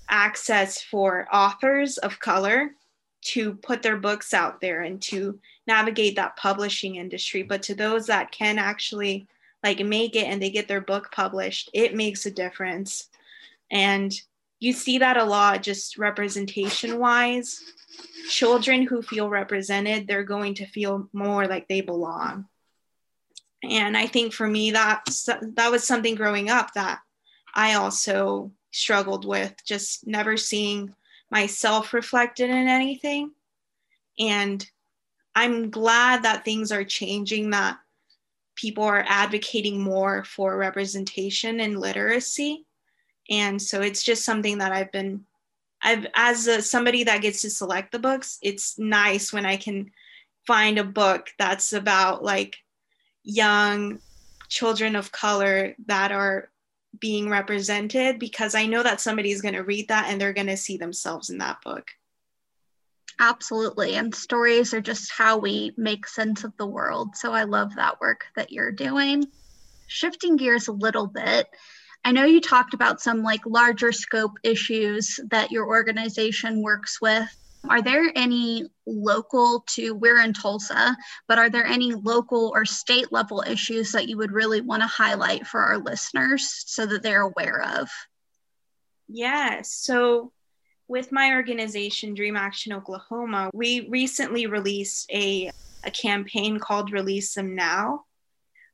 access 0.09 0.81
for 0.81 1.27
authors 1.33 1.97
of 1.97 2.21
color 2.21 2.71
to 3.25 3.55
put 3.55 3.81
their 3.81 3.97
books 3.97 4.33
out 4.33 4.61
there 4.61 4.81
and 4.81 5.01
to 5.01 5.39
navigate 5.65 6.15
that 6.15 6.37
publishing 6.37 6.95
industry. 6.95 7.41
But 7.41 7.63
to 7.63 7.75
those 7.75 8.07
that 8.07 8.31
can 8.31 8.59
actually 8.59 9.27
like 9.63 9.83
make 9.83 10.15
it 10.15 10.27
and 10.27 10.39
they 10.39 10.51
get 10.51 10.67
their 10.67 10.81
book 10.81 11.11
published 11.11 11.69
it 11.73 11.95
makes 11.95 12.25
a 12.25 12.31
difference. 12.31 13.09
And 13.71 14.13
you 14.59 14.73
see 14.73 14.99
that 14.99 15.17
a 15.17 15.23
lot 15.23 15.63
just 15.63 15.97
representation 15.97 16.99
wise 16.99 17.61
children 18.29 18.83
who 18.83 19.01
feel 19.01 19.29
represented 19.29 20.07
they're 20.07 20.23
going 20.23 20.53
to 20.55 20.65
feel 20.67 21.09
more 21.11 21.47
like 21.47 21.67
they 21.67 21.81
belong. 21.81 22.45
And 23.63 23.97
i 23.97 24.05
think 24.05 24.33
for 24.33 24.47
me 24.47 24.71
that 24.71 25.03
that 25.55 25.71
was 25.71 25.83
something 25.83 26.13
growing 26.13 26.49
up 26.49 26.73
that 26.73 26.99
i 27.55 27.73
also 27.73 28.51
struggled 28.71 29.25
with 29.25 29.55
just 29.65 30.05
never 30.05 30.37
seeing 30.37 30.93
myself 31.31 31.93
reflected 31.93 32.49
in 32.49 32.67
anything. 32.67 33.31
And 34.19 34.65
I'm 35.35 35.69
glad 35.69 36.23
that 36.23 36.45
things 36.45 36.71
are 36.71 36.83
changing, 36.83 37.49
that 37.49 37.77
people 38.55 38.83
are 38.83 39.05
advocating 39.07 39.81
more 39.81 40.23
for 40.23 40.57
representation 40.57 41.59
and 41.59 41.79
literacy. 41.79 42.65
And 43.29 43.61
so 43.61 43.81
it's 43.81 44.03
just 44.03 44.23
something 44.23 44.59
that 44.59 44.71
I've 44.71 44.91
been, 44.91 45.25
I've, 45.81 46.07
as 46.15 46.47
a, 46.47 46.61
somebody 46.61 47.03
that 47.03 47.21
gets 47.21 47.41
to 47.41 47.49
select 47.49 47.91
the 47.91 47.99
books, 47.99 48.37
it's 48.41 48.79
nice 48.79 49.33
when 49.33 49.45
I 49.45 49.57
can 49.57 49.91
find 50.47 50.77
a 50.77 50.83
book 50.83 51.31
that's 51.37 51.73
about 51.73 52.23
like 52.23 52.57
young 53.23 53.99
children 54.47 54.95
of 54.95 55.11
color 55.11 55.75
that 55.87 56.11
are 56.11 56.49
being 56.99 57.29
represented 57.29 58.19
because 58.19 58.55
I 58.55 58.65
know 58.65 58.83
that 58.83 59.01
somebody's 59.01 59.41
going 59.41 59.53
to 59.55 59.63
read 59.63 59.87
that 59.89 60.09
and 60.09 60.19
they're 60.19 60.33
going 60.33 60.47
to 60.47 60.57
see 60.57 60.77
themselves 60.77 61.29
in 61.29 61.39
that 61.39 61.61
book. 61.63 61.91
Absolutely. 63.19 63.95
And 63.95 64.13
stories 64.13 64.73
are 64.73 64.81
just 64.81 65.11
how 65.11 65.37
we 65.37 65.71
make 65.77 66.07
sense 66.07 66.43
of 66.43 66.55
the 66.57 66.65
world. 66.65 67.15
So 67.15 67.31
I 67.31 67.43
love 67.43 67.75
that 67.75 68.01
work 68.01 68.25
that 68.35 68.51
you're 68.51 68.71
doing. 68.71 69.25
Shifting 69.87 70.35
gears 70.35 70.67
a 70.67 70.73
little 70.73 71.07
bit, 71.07 71.47
I 72.03 72.11
know 72.11 72.25
you 72.25 72.39
talked 72.39 72.75
about 72.75 73.01
some 73.01 73.23
like 73.23 73.41
larger 73.47 73.91
scope 73.91 74.37
issues 74.43 75.19
that 75.31 75.51
your 75.51 75.65
organization 75.65 76.61
works 76.61 77.01
with. 77.01 77.27
Are 77.69 77.81
there 77.81 78.11
any 78.15 78.65
local 78.85 79.63
to, 79.69 79.95
we're 79.95 80.21
in 80.21 80.33
Tulsa, 80.33 80.95
but 81.27 81.39
are 81.39 81.49
there 81.49 81.65
any 81.65 81.93
local 81.93 82.51
or 82.53 82.65
state 82.65 83.11
level 83.11 83.43
issues 83.47 83.91
that 83.91 84.07
you 84.07 84.17
would 84.17 84.31
really 84.31 84.61
want 84.61 84.83
to 84.83 84.87
highlight 84.87 85.47
for 85.47 85.61
our 85.61 85.77
listeners 85.79 86.63
so 86.67 86.85
that 86.85 87.01
they're 87.01 87.21
aware 87.21 87.63
of? 87.79 87.89
Yes. 89.07 89.71
So, 89.71 90.31
with 90.87 91.11
my 91.11 91.31
organization, 91.33 92.13
Dream 92.13 92.37
Action 92.37 92.71
Oklahoma, 92.71 93.49
we 93.53 93.87
recently 93.89 94.45
released 94.45 95.09
a, 95.11 95.51
a 95.83 95.89
campaign 95.89 96.59
called 96.59 96.91
Release 96.91 97.33
Them 97.33 97.55
Now, 97.55 98.05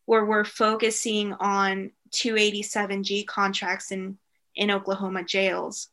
where 0.06 0.26
we're 0.26 0.44
focusing 0.44 1.34
on 1.34 1.92
287G 2.14 3.26
contracts 3.26 3.92
in, 3.92 4.18
in 4.56 4.72
Oklahoma 4.72 5.24
jails. 5.24 5.88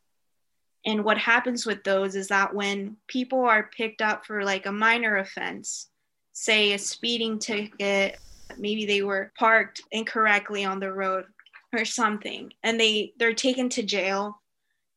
And 0.87 1.04
what 1.04 1.18
happens 1.18 1.66
with 1.66 1.85
those 1.85 2.14
is 2.14 2.28
that 2.28 2.54
when 2.54 2.97
people 3.08 3.44
are 3.44 3.70
picked 3.76 4.00
up 4.00 4.25
for 4.25 4.44
like 4.44 4.66
a 4.66 4.73
minor 4.73 5.16
offense, 5.18 5.88
say 6.32 6.73
a 6.73 6.78
speeding 6.78 7.38
ticket, 7.38 8.18
maybe 8.56 8.87
they 8.87 9.02
were 9.02 9.32
parked 9.38 9.82
incorrectly 9.90 10.64
on 10.64 10.80
the 10.80 10.92
road 10.92 11.25
or 11.73 11.85
something, 11.85 12.52
and 12.62 12.80
they 12.80 13.12
they're 13.18 13.35
taken 13.35 13.68
to 13.70 13.82
jail, 13.82 14.40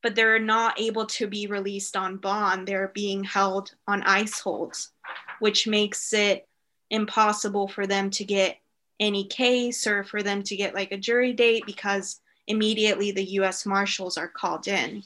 but 0.03 0.15
they're 0.15 0.39
not 0.39 0.79
able 0.79 1.05
to 1.05 1.27
be 1.27 1.47
released 1.47 1.97
on 1.97 2.17
bond. 2.17 2.67
They're 2.67 2.91
being 2.93 3.23
held 3.23 3.73
on 3.87 4.03
ICE 4.03 4.39
holds, 4.39 4.91
which 5.39 5.67
makes 5.67 6.13
it 6.13 6.47
impossible 6.89 7.67
for 7.67 7.87
them 7.87 8.09
to 8.11 8.23
get 8.23 8.57
any 8.99 9.25
case 9.25 9.87
or 9.87 10.03
for 10.03 10.21
them 10.21 10.43
to 10.43 10.55
get 10.55 10.75
like 10.75 10.91
a 10.91 10.97
jury 10.97 11.33
date 11.33 11.63
because 11.65 12.21
immediately 12.47 13.11
the 13.11 13.31
US 13.39 13.65
Marshals 13.65 14.17
are 14.17 14.27
called 14.27 14.67
in. 14.67 15.03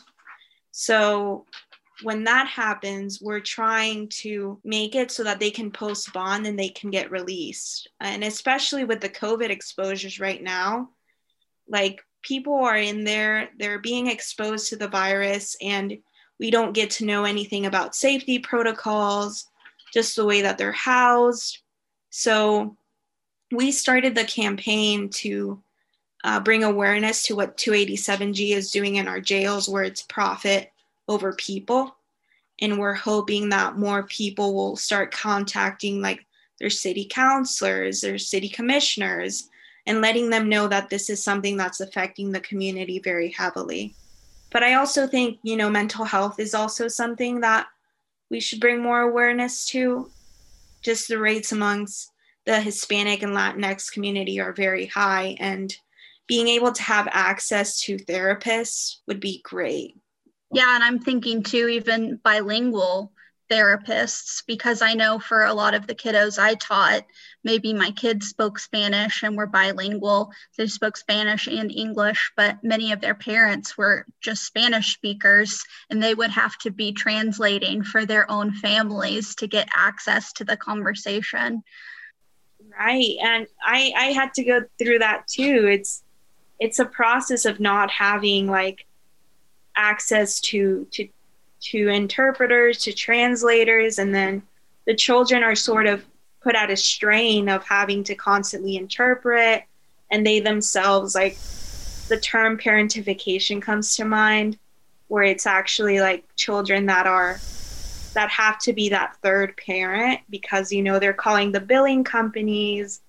So 0.77 1.46
when 2.03 2.25
that 2.25 2.48
happens, 2.48 3.22
we're 3.22 3.39
trying 3.39 4.10
to 4.10 4.60
make 4.65 4.94
it 4.94 5.10
so 5.10 5.24
that 5.24 5.39
they 5.39 5.50
can 5.50 5.72
post 5.72 6.12
bond 6.12 6.46
and 6.46 6.60
they 6.60 6.67
can 6.67 6.91
get 6.91 7.12
released. 7.12 7.88
And 8.01 8.25
especially 8.25 8.84
with 8.84 9.00
the 9.00 9.08
COVID 9.08 9.50
exposures 9.50 10.20
right 10.20 10.44
now, 10.44 10.89
like 11.70 12.01
people 12.24 12.55
are 12.55 12.75
in 12.75 13.05
there, 13.05 13.51
they're 13.58 13.79
being 13.79 14.08
exposed 14.08 14.67
to 14.67 14.75
the 14.75 14.89
virus, 14.89 15.55
and 15.62 15.98
we 16.41 16.51
don't 16.51 16.74
get 16.74 16.89
to 16.91 17.05
know 17.05 17.24
anything 17.24 17.67
about 17.67 17.96
safety 17.96 18.38
protocols, 18.38 19.48
just 19.94 20.17
the 20.17 20.25
way 20.25 20.41
that 20.41 20.58
they're 20.58 20.74
housed. 20.74 21.60
So 22.10 22.75
we 23.50 23.72
started 23.72 24.13
the 24.13 24.25
campaign 24.25 25.08
to 25.22 25.63
uh, 26.25 26.39
bring 26.39 26.63
awareness 26.63 27.22
to 27.22 27.36
what 27.36 27.55
287G 27.55 28.55
is 28.55 28.72
doing 28.72 28.96
in 28.96 29.08
our 29.08 29.22
jails, 29.22 29.70
where 29.70 29.84
it's 29.84 30.01
profit 30.01 30.72
over 31.08 31.34
people. 31.34 31.96
And 32.60 32.79
we're 32.79 32.96
hoping 32.96 33.50
that 33.50 33.77
more 33.77 34.03
people 34.03 34.55
will 34.55 34.75
start 34.75 35.12
contacting 35.12 36.01
like 36.01 36.25
their 36.60 36.72
city 36.72 37.05
councilors, 37.05 38.01
their 38.01 38.17
city 38.17 38.50
commissioners, 38.50 39.50
and 39.86 40.01
letting 40.01 40.32
them 40.32 40.50
know 40.50 40.67
that 40.67 40.89
this 40.89 41.12
is 41.12 41.24
something 41.24 41.58
that's 41.58 41.79
affecting 41.79 42.32
the 42.32 42.39
community 42.39 42.98
very 42.98 43.29
heavily. 43.29 43.94
But 44.51 44.63
I 44.63 44.75
also 44.75 45.05
think, 45.05 45.38
you 45.44 45.55
know, 45.55 45.70
mental 45.70 46.05
health 46.05 46.39
is 46.39 46.55
also 46.55 46.88
something 46.88 47.41
that 47.41 47.67
we 48.32 48.39
should 48.39 48.60
bring 48.60 48.82
more 48.82 49.01
awareness 49.01 49.63
to. 49.67 50.10
Just 50.82 51.08
the 51.08 51.20
rates 51.20 51.51
amongst 51.51 52.12
the 52.46 52.60
Hispanic 52.60 53.22
and 53.22 53.34
Latinx 53.34 53.91
community 53.91 54.39
are 54.39 54.53
very 54.53 54.88
high, 54.88 55.36
and 55.39 55.75
being 56.27 56.48
able 56.48 56.72
to 56.72 56.84
have 56.84 57.08
access 57.12 57.82
to 57.82 57.98
therapists 57.98 58.98
would 59.08 59.20
be 59.20 59.41
great. 59.44 59.96
Yeah, 60.51 60.75
and 60.75 60.84
I'm 60.84 61.00
thinking 61.00 61.44
too, 61.44 61.67
even 61.67 62.20
bilingual 62.24 63.12
therapists, 63.51 64.44
because 64.48 64.82
I 64.82 64.96
know 64.96 65.20
for 65.20 65.44
a 65.44 65.53
lot 65.53 65.75
of 65.75 65.86
the 65.86 65.94
kiddos 65.94 66.39
I 66.39 66.55
taught, 66.55 67.05
maybe 67.44 67.74
my 67.74 67.91
kids 67.91 68.27
spoke 68.27 68.58
Spanish 68.58 69.22
and 69.22 69.38
were 69.38 69.46
bilingual. 69.46 70.31
They 70.57 70.66
spoke 70.66 70.98
Spanish 70.98 71.46
and 71.46 71.72
English, 71.72 72.31
but 72.35 72.64
many 72.64 72.92
of 72.92 73.01
their 73.01 73.14
parents 73.14 73.77
were 73.77 74.07
just 74.20 74.46
Spanish 74.46 74.96
speakers, 74.96 75.64
and 75.92 76.01
they 76.01 76.16
would 76.16 76.31
have 76.31 76.57
to 76.59 76.72
be 76.72 76.92
translating 76.92 77.83
for 77.83 78.05
their 78.05 78.29
own 78.31 78.51
families 78.51 79.35
to 79.35 79.48
get 79.48 79.70
access 79.75 80.33
to 80.33 80.44
the 80.44 80.57
conversation. 80.57 81.61
Right. 82.79 83.16
And 83.22 83.46
I, 83.64 83.94
I 83.96 84.05
had 84.05 84.33
to 84.35 84.44
go 84.44 84.61
through 84.79 85.00
that 85.00 85.27
too. 85.27 85.68
It's 85.70 86.01
it's 86.59 86.79
a 86.79 86.85
process 86.85 87.46
of 87.46 87.59
not 87.59 87.91
having 87.91 88.48
like 88.48 88.85
access 89.75 90.39
to 90.39 90.87
to 90.91 91.07
to 91.61 91.87
interpreters, 91.87 92.79
to 92.83 92.94
translators, 92.94 93.98
and 93.98 94.13
then 94.13 94.44
the 94.85 94.96
children 94.96 95.44
are 95.44 95.55
sort 95.55 95.87
of 95.87 96.05
put 96.41 96.55
at 96.55 96.70
a 96.70 96.77
strain 96.77 97.50
of 97.50 97.63
having 97.63 98.03
to 98.03 98.13
constantly 98.13 98.77
interpret 98.77 99.63
and 100.11 100.25
they 100.25 100.39
themselves 100.39 101.15
like 101.15 101.37
the 102.07 102.20
term 102.22 102.57
parentification 102.57 103.61
comes 103.61 103.96
to 103.96 104.05
mind 104.05 104.57
where 105.07 105.24
it's 105.24 105.48
actually 105.48 106.00
like 106.00 106.24
children 106.35 106.85
that 106.85 107.07
are 107.07 107.39
that 108.13 108.29
have 108.29 108.59
to 108.59 108.74
be 108.74 108.89
that 108.89 109.18
third 109.24 109.57
parent 109.57 110.20
because 110.29 110.72
you 110.72 110.81
know 110.81 111.00
they're 111.00 111.13
calling 111.13 111.51
the 111.51 111.59
billing 111.59 112.03
companies 112.03 113.01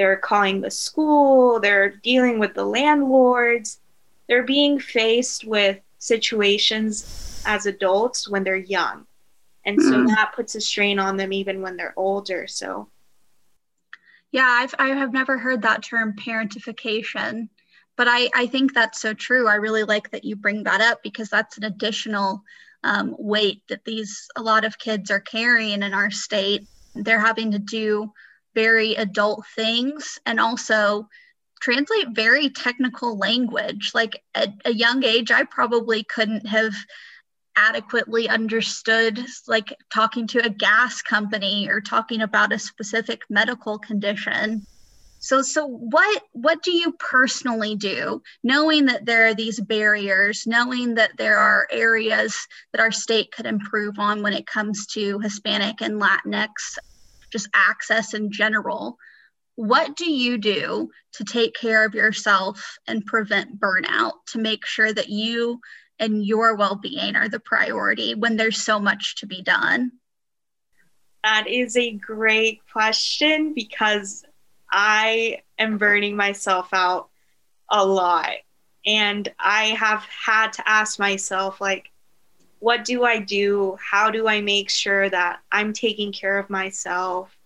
they're 0.00 0.16
calling 0.16 0.60
the 0.60 0.70
school 0.70 1.60
they're 1.60 1.90
dealing 1.90 2.38
with 2.38 2.54
the 2.54 2.64
landlords 2.64 3.80
they're 4.28 4.42
being 4.42 4.78
faced 4.78 5.44
with 5.44 5.78
situations 5.98 7.42
as 7.46 7.66
adults 7.66 8.28
when 8.28 8.42
they're 8.42 8.56
young 8.56 9.06
and 9.66 9.80
so 9.80 9.92
mm. 9.92 10.06
that 10.06 10.32
puts 10.34 10.54
a 10.54 10.60
strain 10.60 10.98
on 10.98 11.16
them 11.16 11.32
even 11.32 11.60
when 11.60 11.76
they're 11.76 11.94
older 11.96 12.46
so 12.46 12.88
yeah 14.32 14.48
i've 14.48 14.74
i 14.78 14.88
have 14.88 15.12
never 15.12 15.36
heard 15.36 15.60
that 15.62 15.82
term 15.82 16.14
parentification 16.14 17.48
but 17.96 18.08
i 18.08 18.30
i 18.34 18.46
think 18.46 18.72
that's 18.72 19.00
so 19.00 19.12
true 19.12 19.46
i 19.46 19.54
really 19.56 19.84
like 19.84 20.10
that 20.10 20.24
you 20.24 20.34
bring 20.34 20.62
that 20.64 20.80
up 20.80 21.02
because 21.02 21.28
that's 21.28 21.58
an 21.58 21.64
additional 21.64 22.42
um, 22.84 23.14
weight 23.18 23.62
that 23.68 23.84
these 23.84 24.28
a 24.36 24.42
lot 24.42 24.64
of 24.64 24.78
kids 24.78 25.10
are 25.10 25.20
carrying 25.20 25.82
in 25.82 25.94
our 25.94 26.10
state. 26.10 26.66
They're 26.94 27.20
having 27.20 27.52
to 27.52 27.58
do 27.58 28.12
very 28.54 28.94
adult 28.94 29.44
things 29.54 30.18
and 30.26 30.40
also 30.40 31.08
translate 31.60 32.08
very 32.12 32.50
technical 32.50 33.18
language. 33.18 33.92
Like 33.94 34.22
at 34.34 34.54
a 34.64 34.72
young 34.72 35.04
age, 35.04 35.30
I 35.30 35.44
probably 35.44 36.04
couldn't 36.04 36.46
have 36.46 36.74
adequately 37.56 38.28
understood 38.28 39.24
like 39.48 39.76
talking 39.92 40.26
to 40.28 40.44
a 40.44 40.48
gas 40.48 41.02
company 41.02 41.68
or 41.68 41.80
talking 41.80 42.22
about 42.22 42.52
a 42.52 42.58
specific 42.58 43.22
medical 43.28 43.78
condition 43.78 44.64
so 45.20 45.42
so 45.42 45.66
what 45.66 46.22
what 46.32 46.62
do 46.62 46.72
you 46.72 46.92
personally 46.92 47.76
do 47.76 48.22
knowing 48.42 48.86
that 48.86 49.04
there 49.04 49.26
are 49.26 49.34
these 49.34 49.60
barriers, 49.60 50.46
knowing 50.46 50.94
that 50.94 51.16
there 51.18 51.36
are 51.36 51.68
areas 51.70 52.34
that 52.72 52.80
our 52.80 52.90
state 52.90 53.30
could 53.30 53.44
improve 53.44 53.98
on 53.98 54.22
when 54.22 54.32
it 54.32 54.46
comes 54.46 54.86
to 54.86 55.18
Hispanic 55.20 55.82
and 55.82 56.00
Latinx 56.00 56.78
just 57.30 57.48
access 57.54 58.14
in 58.14 58.30
general. 58.30 58.96
What 59.56 59.96
do 59.96 60.10
you 60.10 60.38
do 60.38 60.90
to 61.14 61.24
take 61.24 61.54
care 61.54 61.84
of 61.84 61.94
yourself 61.94 62.78
and 62.86 63.04
prevent 63.04 63.60
burnout 63.60 64.12
to 64.28 64.38
make 64.38 64.64
sure 64.64 64.92
that 64.92 65.08
you 65.08 65.60
and 65.98 66.24
your 66.24 66.56
well-being 66.56 67.14
are 67.14 67.28
the 67.28 67.40
priority 67.40 68.14
when 68.14 68.36
there's 68.36 68.62
so 68.62 68.80
much 68.80 69.16
to 69.16 69.26
be 69.26 69.42
done? 69.42 69.92
That 71.22 71.46
is 71.46 71.76
a 71.76 71.92
great 71.92 72.62
question 72.72 73.52
because 73.52 74.24
I 74.72 75.42
am 75.58 75.76
burning 75.76 76.16
myself 76.16 76.70
out 76.72 77.10
a 77.68 77.84
lot. 77.84 78.36
And 78.86 79.30
I 79.38 79.64
have 79.64 80.04
had 80.04 80.54
to 80.54 80.66
ask 80.66 80.98
myself, 80.98 81.60
like, 81.60 81.90
what 82.60 82.84
do 82.84 83.04
I 83.04 83.18
do? 83.18 83.76
How 83.80 84.10
do 84.10 84.28
I 84.28 84.40
make 84.40 84.70
sure 84.70 85.10
that 85.10 85.40
I'm 85.50 85.72
taking 85.72 86.12
care 86.12 86.38
of 86.38 86.48
myself? 86.50 87.36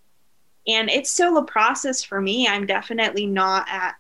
And 0.66 0.90
it's 0.90 1.10
still 1.10 1.38
a 1.38 1.44
process 1.44 2.02
for 2.02 2.20
me. 2.20 2.46
I'm 2.46 2.66
definitely 2.66 3.26
not 3.26 3.66
at 3.70 3.94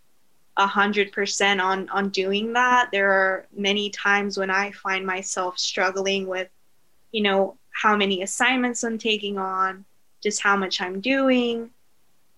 a 0.56 0.66
hundred 0.66 1.12
percent 1.12 1.60
on 1.60 1.88
on 1.88 2.10
doing 2.10 2.52
that. 2.52 2.90
There 2.92 3.10
are 3.10 3.46
many 3.56 3.90
times 3.90 4.38
when 4.38 4.50
I 4.50 4.70
find 4.72 5.06
myself 5.06 5.58
struggling 5.58 6.26
with, 6.26 6.48
you 7.12 7.22
know, 7.22 7.56
how 7.70 7.96
many 7.96 8.22
assignments 8.22 8.84
I'm 8.84 8.98
taking 8.98 9.38
on, 9.38 9.84
just 10.22 10.42
how 10.42 10.56
much 10.56 10.80
I'm 10.80 11.00
doing. 11.00 11.70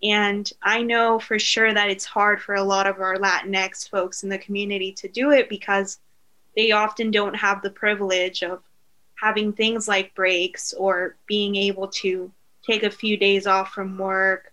And 0.03 0.51
I 0.63 0.83
know 0.83 1.19
for 1.19 1.39
sure 1.39 1.73
that 1.73 1.91
it's 1.91 2.05
hard 2.05 2.43
for 2.43 2.55
a 2.55 2.63
lot 2.63 2.87
of 2.87 3.01
our 3.01 3.17
Latinx 3.17 3.89
folks 3.89 4.23
in 4.23 4.29
the 4.29 4.39
community 4.39 4.93
to 4.93 5.09
do 5.09 5.31
it 5.31 5.49
because 5.49 5.99
they 6.57 6.73
often 6.73 7.11
don't 7.11 7.35
have 7.35 7.63
the 7.63 7.71
privilege 7.71 8.43
of 8.43 8.63
having 9.17 9.53
things 9.53 9.87
like 9.87 10.15
breaks 10.15 10.73
or 10.73 11.17
being 11.27 11.55
able 11.55 11.89
to 11.89 12.31
take 12.67 12.83
a 12.83 12.91
few 12.91 13.17
days 13.17 13.47
off 13.47 13.73
from 13.73 13.97
work. 13.99 14.53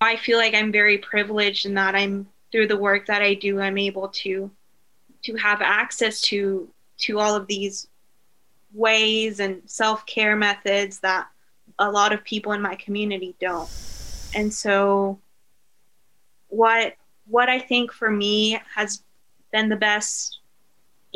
I 0.00 0.16
feel 0.16 0.38
like 0.38 0.54
I'm 0.54 0.70
very 0.70 0.98
privileged 0.98 1.64
in 1.66 1.74
that 1.74 1.94
I'm 1.94 2.28
through 2.52 2.68
the 2.68 2.76
work 2.76 3.06
that 3.06 3.22
I 3.22 3.34
do, 3.34 3.60
I'm 3.60 3.78
able 3.78 4.08
to 4.08 4.50
to 5.24 5.34
have 5.36 5.60
access 5.60 6.20
to 6.22 6.68
to 6.98 7.18
all 7.18 7.34
of 7.34 7.46
these 7.46 7.88
ways 8.72 9.40
and 9.40 9.62
self-care 9.66 10.36
methods 10.36 11.00
that 11.00 11.26
a 11.78 11.90
lot 11.90 12.12
of 12.12 12.22
people 12.24 12.52
in 12.52 12.62
my 12.62 12.74
community 12.76 13.34
don't. 13.40 13.68
And 14.34 14.52
so 14.52 15.18
what 16.48 16.94
what 17.26 17.48
I 17.48 17.58
think 17.58 17.92
for 17.92 18.10
me 18.10 18.60
has 18.74 19.02
been 19.52 19.68
the 19.68 19.76
best 19.76 20.38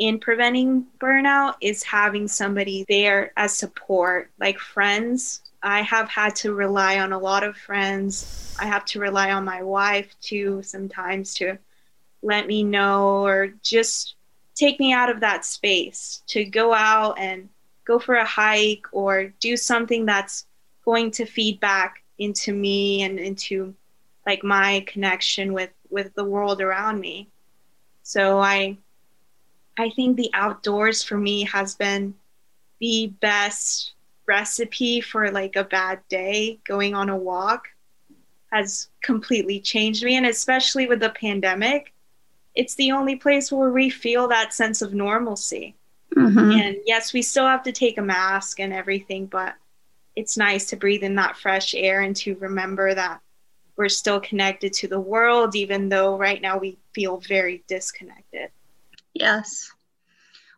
in 0.01 0.17
preventing 0.17 0.83
burnout 0.99 1.53
is 1.61 1.83
having 1.83 2.27
somebody 2.27 2.83
there 2.89 3.31
as 3.37 3.55
support, 3.55 4.31
like 4.39 4.57
friends. 4.57 5.43
I 5.61 5.81
have 5.83 6.09
had 6.09 6.35
to 6.37 6.55
rely 6.55 6.97
on 6.97 7.13
a 7.13 7.19
lot 7.19 7.43
of 7.43 7.55
friends. 7.55 8.55
I 8.59 8.65
have 8.65 8.83
to 8.85 8.99
rely 8.99 9.31
on 9.31 9.45
my 9.45 9.61
wife 9.61 10.15
too 10.19 10.63
sometimes 10.63 11.35
to 11.35 11.59
let 12.23 12.47
me 12.47 12.63
know 12.63 13.23
or 13.23 13.53
just 13.61 14.15
take 14.55 14.79
me 14.79 14.91
out 14.91 15.11
of 15.11 15.19
that 15.19 15.45
space 15.45 16.23
to 16.29 16.45
go 16.45 16.73
out 16.73 17.19
and 17.19 17.47
go 17.85 17.99
for 17.99 18.15
a 18.15 18.25
hike 18.25 18.85
or 18.91 19.31
do 19.39 19.55
something 19.55 20.03
that's 20.07 20.47
going 20.83 21.11
to 21.11 21.25
feed 21.25 21.59
back 21.59 22.01
into 22.17 22.53
me 22.53 23.03
and 23.03 23.19
into 23.19 23.75
like 24.25 24.43
my 24.43 24.83
connection 24.87 25.53
with 25.53 25.69
with 25.91 26.11
the 26.15 26.23
world 26.23 26.59
around 26.61 26.99
me 26.99 27.27
so 28.03 28.39
i 28.39 28.77
i 29.81 29.89
think 29.89 30.15
the 30.15 30.29
outdoors 30.33 31.03
for 31.03 31.17
me 31.17 31.43
has 31.43 31.75
been 31.75 32.13
the 32.79 33.13
best 33.19 33.93
recipe 34.27 35.01
for 35.01 35.31
like 35.31 35.55
a 35.55 35.63
bad 35.63 35.99
day 36.09 36.59
going 36.65 36.93
on 36.95 37.09
a 37.09 37.17
walk 37.17 37.67
has 38.51 38.89
completely 39.01 39.59
changed 39.59 40.03
me 40.03 40.15
and 40.15 40.25
especially 40.25 40.87
with 40.87 40.99
the 40.99 41.09
pandemic 41.09 41.93
it's 42.53 42.75
the 42.75 42.91
only 42.91 43.15
place 43.15 43.51
where 43.51 43.71
we 43.71 43.89
feel 43.89 44.27
that 44.27 44.53
sense 44.53 44.81
of 44.81 44.93
normalcy 44.93 45.75
mm-hmm. 46.15 46.51
and 46.51 46.77
yes 46.85 47.13
we 47.13 47.21
still 47.21 47.47
have 47.47 47.63
to 47.63 47.71
take 47.71 47.97
a 47.97 48.01
mask 48.01 48.59
and 48.59 48.73
everything 48.73 49.25
but 49.25 49.55
it's 50.15 50.37
nice 50.37 50.65
to 50.65 50.75
breathe 50.75 51.03
in 51.03 51.15
that 51.15 51.37
fresh 51.37 51.73
air 51.73 52.01
and 52.01 52.15
to 52.15 52.35
remember 52.35 52.93
that 52.93 53.21
we're 53.77 53.89
still 53.89 54.19
connected 54.19 54.73
to 54.73 54.87
the 54.87 54.99
world, 54.99 55.55
even 55.55 55.89
though 55.89 56.17
right 56.17 56.41
now 56.41 56.57
we 56.57 56.77
feel 56.93 57.17
very 57.17 57.63
disconnected. 57.67 58.49
Yes. 59.13 59.71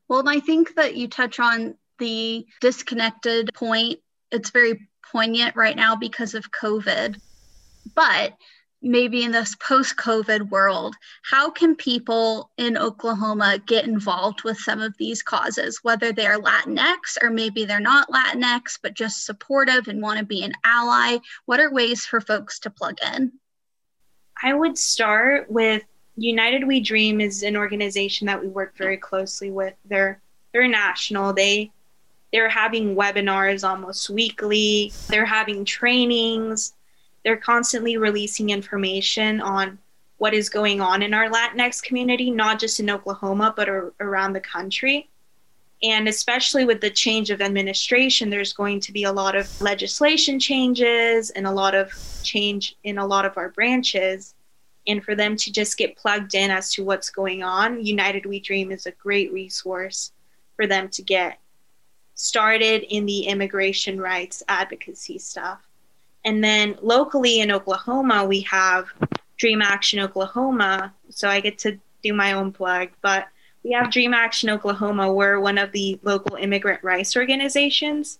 Well, 0.07 0.27
I 0.27 0.39
think 0.39 0.75
that 0.75 0.95
you 0.95 1.07
touch 1.07 1.39
on 1.39 1.75
the 1.99 2.45
disconnected 2.61 3.53
point. 3.53 3.99
It's 4.31 4.49
very 4.49 4.89
poignant 5.11 5.55
right 5.55 5.75
now 5.75 5.95
because 5.95 6.33
of 6.33 6.51
COVID. 6.51 7.19
But 7.95 8.33
maybe 8.81 9.23
in 9.23 9.31
this 9.31 9.55
post 9.55 9.95
COVID 9.95 10.49
world, 10.49 10.95
how 11.23 11.49
can 11.49 11.75
people 11.75 12.51
in 12.57 12.77
Oklahoma 12.77 13.59
get 13.65 13.85
involved 13.85 14.43
with 14.43 14.57
some 14.57 14.81
of 14.81 14.95
these 14.97 15.23
causes, 15.23 15.79
whether 15.83 16.11
they're 16.11 16.39
Latinx 16.39 17.17
or 17.21 17.29
maybe 17.29 17.63
they're 17.63 17.79
not 17.79 18.09
Latinx, 18.09 18.77
but 18.81 18.93
just 18.93 19.25
supportive 19.25 19.87
and 19.87 20.01
want 20.01 20.19
to 20.19 20.25
be 20.25 20.43
an 20.43 20.53
ally? 20.65 21.17
What 21.45 21.61
are 21.61 21.71
ways 21.71 22.05
for 22.05 22.19
folks 22.19 22.59
to 22.59 22.69
plug 22.69 22.97
in? 23.15 23.31
I 24.41 24.53
would 24.53 24.77
start 24.77 25.49
with 25.49 25.83
United 26.15 26.65
We 26.67 26.79
Dream 26.79 27.19
is 27.21 27.43
an 27.43 27.57
organization 27.57 28.27
that 28.27 28.41
we 28.41 28.47
work 28.47 28.77
very 28.77 28.97
closely 28.97 29.51
with. 29.51 29.73
They're 29.85 30.19
they're 30.51 30.67
national. 30.67 31.33
They 31.33 31.71
they're 32.31 32.49
having 32.49 32.95
webinars 32.95 33.67
almost 33.67 34.09
weekly. 34.09 34.91
They're 35.07 35.25
having 35.25 35.65
trainings 35.65 36.73
they're 37.23 37.37
constantly 37.37 37.97
releasing 37.97 38.49
information 38.49 39.41
on 39.41 39.77
what 40.17 40.33
is 40.33 40.49
going 40.49 40.81
on 40.81 41.01
in 41.01 41.13
our 41.13 41.29
Latinx 41.29 41.81
community, 41.81 42.31
not 42.31 42.59
just 42.59 42.79
in 42.79 42.89
Oklahoma, 42.89 43.53
but 43.55 43.67
ar- 43.67 43.93
around 43.99 44.33
the 44.33 44.39
country. 44.39 45.09
And 45.81 46.07
especially 46.07 46.63
with 46.63 46.79
the 46.79 46.89
change 46.89 47.29
of 47.29 47.41
administration, 47.41 48.29
there's 48.29 48.53
going 48.53 48.79
to 48.81 48.91
be 48.93 49.03
a 49.03 49.11
lot 49.11 49.35
of 49.35 49.49
legislation 49.61 50.39
changes 50.39 51.29
and 51.31 51.45
a 51.45 51.51
lot 51.51 51.75
of 51.75 51.91
change 52.23 52.75
in 52.83 52.97
a 52.97 53.05
lot 53.05 53.25
of 53.25 53.37
our 53.37 53.49
branches. 53.49 54.33
And 54.87 55.03
for 55.03 55.15
them 55.15 55.35
to 55.37 55.51
just 55.51 55.77
get 55.77 55.95
plugged 55.95 56.35
in 56.35 56.51
as 56.51 56.73
to 56.73 56.83
what's 56.83 57.09
going 57.09 57.43
on, 57.43 57.85
United 57.85 58.25
We 58.25 58.39
Dream 58.39 58.71
is 58.71 58.85
a 58.85 58.91
great 58.91 59.31
resource 59.31 60.11
for 60.55 60.67
them 60.67 60.89
to 60.89 61.01
get 61.01 61.39
started 62.15 62.83
in 62.93 63.05
the 63.05 63.21
immigration 63.21 63.99
rights 63.99 64.43
advocacy 64.47 65.17
stuff. 65.19 65.61
And 66.25 66.43
then 66.43 66.77
locally 66.81 67.41
in 67.41 67.51
Oklahoma, 67.51 68.25
we 68.25 68.41
have 68.41 68.87
Dream 69.37 69.61
Action 69.61 69.99
Oklahoma. 69.99 70.93
So 71.09 71.27
I 71.27 71.39
get 71.39 71.57
to 71.59 71.79
do 72.01 72.13
my 72.13 72.33
own 72.33 72.51
plug, 72.51 72.89
but 73.01 73.27
we 73.63 73.71
have 73.71 73.91
Dream 73.91 74.13
Action 74.13 74.49
Oklahoma. 74.49 75.11
We're 75.11 75.39
one 75.39 75.57
of 75.57 75.71
the 75.71 75.99
local 76.03 76.35
immigrant 76.35 76.83
rights 76.83 77.15
organizations. 77.15 78.19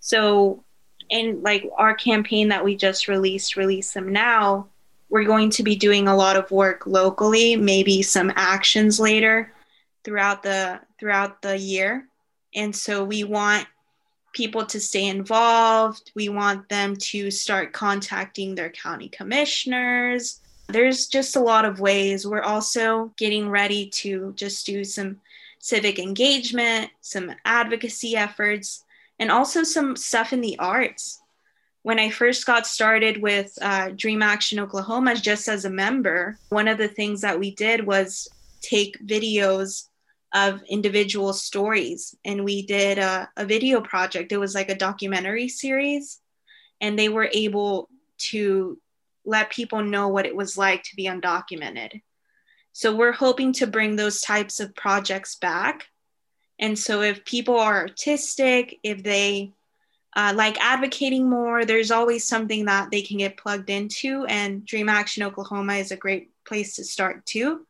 So, 0.00 0.62
in 1.08 1.42
like 1.42 1.68
our 1.76 1.94
campaign 1.94 2.48
that 2.48 2.64
we 2.64 2.76
just 2.76 3.08
released, 3.08 3.56
Release 3.56 3.92
Them 3.92 4.12
Now, 4.12 4.68
we're 5.08 5.24
going 5.24 5.50
to 5.50 5.62
be 5.62 5.76
doing 5.76 6.08
a 6.08 6.16
lot 6.16 6.36
of 6.36 6.50
work 6.50 6.86
locally, 6.86 7.56
maybe 7.56 8.02
some 8.02 8.32
actions 8.34 8.98
later 8.98 9.52
throughout 10.04 10.42
the 10.42 10.80
throughout 10.98 11.42
the 11.42 11.56
year. 11.56 12.08
And 12.54 12.74
so 12.74 13.04
we 13.04 13.24
want 13.24 13.66
people 14.32 14.66
to 14.66 14.78
stay 14.78 15.06
involved. 15.06 16.12
We 16.14 16.28
want 16.28 16.68
them 16.68 16.96
to 16.96 17.30
start 17.30 17.72
contacting 17.72 18.54
their 18.54 18.70
county 18.70 19.08
commissioners. 19.08 20.40
There's 20.68 21.06
just 21.06 21.36
a 21.36 21.40
lot 21.40 21.64
of 21.64 21.80
ways. 21.80 22.26
We're 22.26 22.42
also 22.42 23.12
getting 23.16 23.48
ready 23.48 23.88
to 23.90 24.32
just 24.36 24.66
do 24.66 24.84
some 24.84 25.20
civic 25.58 25.98
engagement, 25.98 26.90
some 27.00 27.32
advocacy 27.44 28.16
efforts, 28.16 28.84
and 29.18 29.30
also 29.30 29.62
some 29.62 29.96
stuff 29.96 30.32
in 30.32 30.40
the 30.40 30.58
arts. 30.58 31.22
When 31.86 32.00
I 32.00 32.10
first 32.10 32.46
got 32.46 32.66
started 32.66 33.22
with 33.22 33.56
uh, 33.62 33.90
Dream 33.90 34.20
Action 34.20 34.58
Oklahoma, 34.58 35.14
just 35.14 35.46
as 35.46 35.64
a 35.64 35.70
member, 35.70 36.36
one 36.48 36.66
of 36.66 36.78
the 36.78 36.88
things 36.88 37.20
that 37.20 37.38
we 37.38 37.54
did 37.54 37.86
was 37.86 38.26
take 38.60 38.98
videos 39.06 39.84
of 40.34 40.64
individual 40.64 41.32
stories. 41.32 42.12
And 42.24 42.42
we 42.42 42.66
did 42.66 42.98
a, 42.98 43.30
a 43.36 43.44
video 43.44 43.80
project. 43.80 44.32
It 44.32 44.38
was 44.38 44.52
like 44.52 44.68
a 44.68 44.74
documentary 44.74 45.46
series. 45.46 46.18
And 46.80 46.98
they 46.98 47.08
were 47.08 47.30
able 47.32 47.88
to 48.30 48.80
let 49.24 49.50
people 49.50 49.80
know 49.80 50.08
what 50.08 50.26
it 50.26 50.34
was 50.34 50.58
like 50.58 50.82
to 50.82 50.96
be 50.96 51.04
undocumented. 51.04 52.02
So 52.72 52.96
we're 52.96 53.12
hoping 53.12 53.52
to 53.52 53.68
bring 53.68 53.94
those 53.94 54.20
types 54.20 54.58
of 54.58 54.74
projects 54.74 55.36
back. 55.36 55.86
And 56.58 56.76
so 56.76 57.02
if 57.02 57.24
people 57.24 57.60
are 57.60 57.82
artistic, 57.82 58.80
if 58.82 59.04
they 59.04 59.52
uh, 60.16 60.32
like 60.34 60.58
advocating 60.60 61.28
more, 61.28 61.66
there's 61.66 61.90
always 61.90 62.26
something 62.26 62.64
that 62.64 62.90
they 62.90 63.02
can 63.02 63.18
get 63.18 63.36
plugged 63.36 63.68
into. 63.68 64.24
And 64.24 64.64
Dream 64.64 64.88
Action 64.88 65.22
Oklahoma 65.22 65.74
is 65.74 65.92
a 65.92 65.96
great 65.96 66.30
place 66.46 66.74
to 66.76 66.84
start 66.84 67.26
too. 67.26 67.66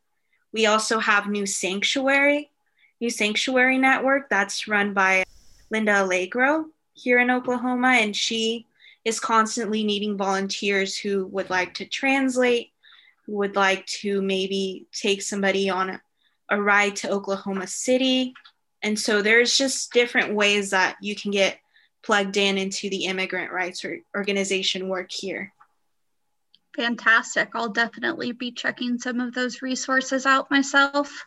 We 0.53 0.67
also 0.67 1.01
have 1.01 1.27
New 1.27 1.45
Sanctuary. 1.45 2.53
New 3.01 3.11
Sanctuary 3.11 3.79
Network 3.79 4.31
that's 4.31 4.69
run 4.69 4.95
by 4.95 5.25
Linda 5.71 6.05
Allegro 6.05 6.67
here 6.95 7.19
in 7.19 7.33
Oklahoma. 7.33 7.89
And 7.89 8.15
she 8.15 8.67
is 9.05 9.19
constantly 9.19 9.83
needing 9.83 10.17
volunteers 10.17 10.97
who 10.97 11.27
would 11.27 11.51
like 11.51 11.75
to 11.75 11.85
translate, 11.85 12.71
who 13.27 13.33
would 13.39 13.57
like 13.57 13.85
to 13.87 14.23
maybe 14.23 14.87
take 14.93 15.21
somebody 15.21 15.69
on 15.69 15.91
a, 15.91 16.01
a 16.51 16.63
ride 16.63 16.95
to 16.97 17.11
Oklahoma 17.11 17.67
City. 17.67 18.35
And 18.83 18.97
so 18.97 19.21
there's 19.21 19.59
just 19.59 19.93
different 19.93 20.33
ways 20.33 20.71
that 20.71 20.97
you 21.01 21.17
can 21.17 21.33
get 21.33 21.59
plugged 22.07 22.37
in 22.37 22.57
into 22.57 22.89
the 22.89 23.05
immigrant 23.07 23.53
rights 23.53 23.85
organization 24.15 24.89
work 24.89 25.11
here. 25.11 25.53
Fantastic. 26.77 27.51
I'll 27.55 27.71
definitely 27.71 28.31
be 28.31 28.53
checking 28.53 28.97
some 28.99 29.19
of 29.19 29.35
those 29.35 29.61
resources 29.61 30.25
out 30.25 30.49
myself. 30.49 31.27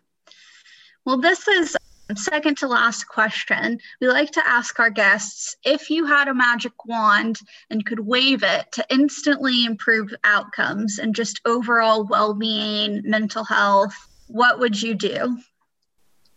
Well, 1.04 1.20
this 1.20 1.50
is 1.50 1.76
um, 2.10 2.16
second 2.16 2.58
to 2.60 2.68
last 2.68 3.10
question. 3.10 3.80
We 4.00 4.08
like 4.08 4.32
to 4.32 4.48
ask 4.48 4.80
our 4.80 4.90
guests 4.90 5.58
if 5.66 5.90
you 5.90 6.06
had 6.06 6.30
a 6.30 6.34
magic 6.34 6.86
wand 6.86 7.40
and 7.70 7.86
could 7.86 8.00
wave 8.00 8.44
it 8.44 8.72
to 8.74 8.86
instantly 8.90 9.66
improve 9.66 10.14
outcomes 10.24 10.98
and 10.98 11.14
just 11.14 11.42
overall 11.46 12.06
well 12.06 12.34
being, 12.34 13.02
mental 13.04 13.44
health, 13.44 13.96
what 14.28 14.60
would 14.60 14.82
you 14.82 14.94
do? 14.94 15.40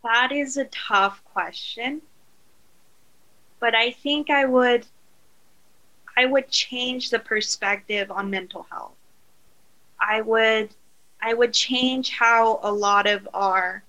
That 0.02 0.32
is 0.32 0.56
a 0.56 0.64
tough 0.64 1.22
question. 1.22 2.02
But 3.62 3.76
I 3.76 3.92
think 3.92 4.28
I 4.28 4.44
would 4.44 4.86
I 6.16 6.26
would 6.26 6.48
change 6.50 7.10
the 7.10 7.20
perspective 7.20 8.10
on 8.10 8.28
mental 8.28 8.66
health. 8.68 8.96
I 10.00 10.20
would 10.20 10.70
I 11.22 11.32
would 11.32 11.52
change 11.52 12.10
how 12.10 12.58
a 12.64 12.72
lot 12.72 13.06
of 13.06 13.28
our 13.32 13.84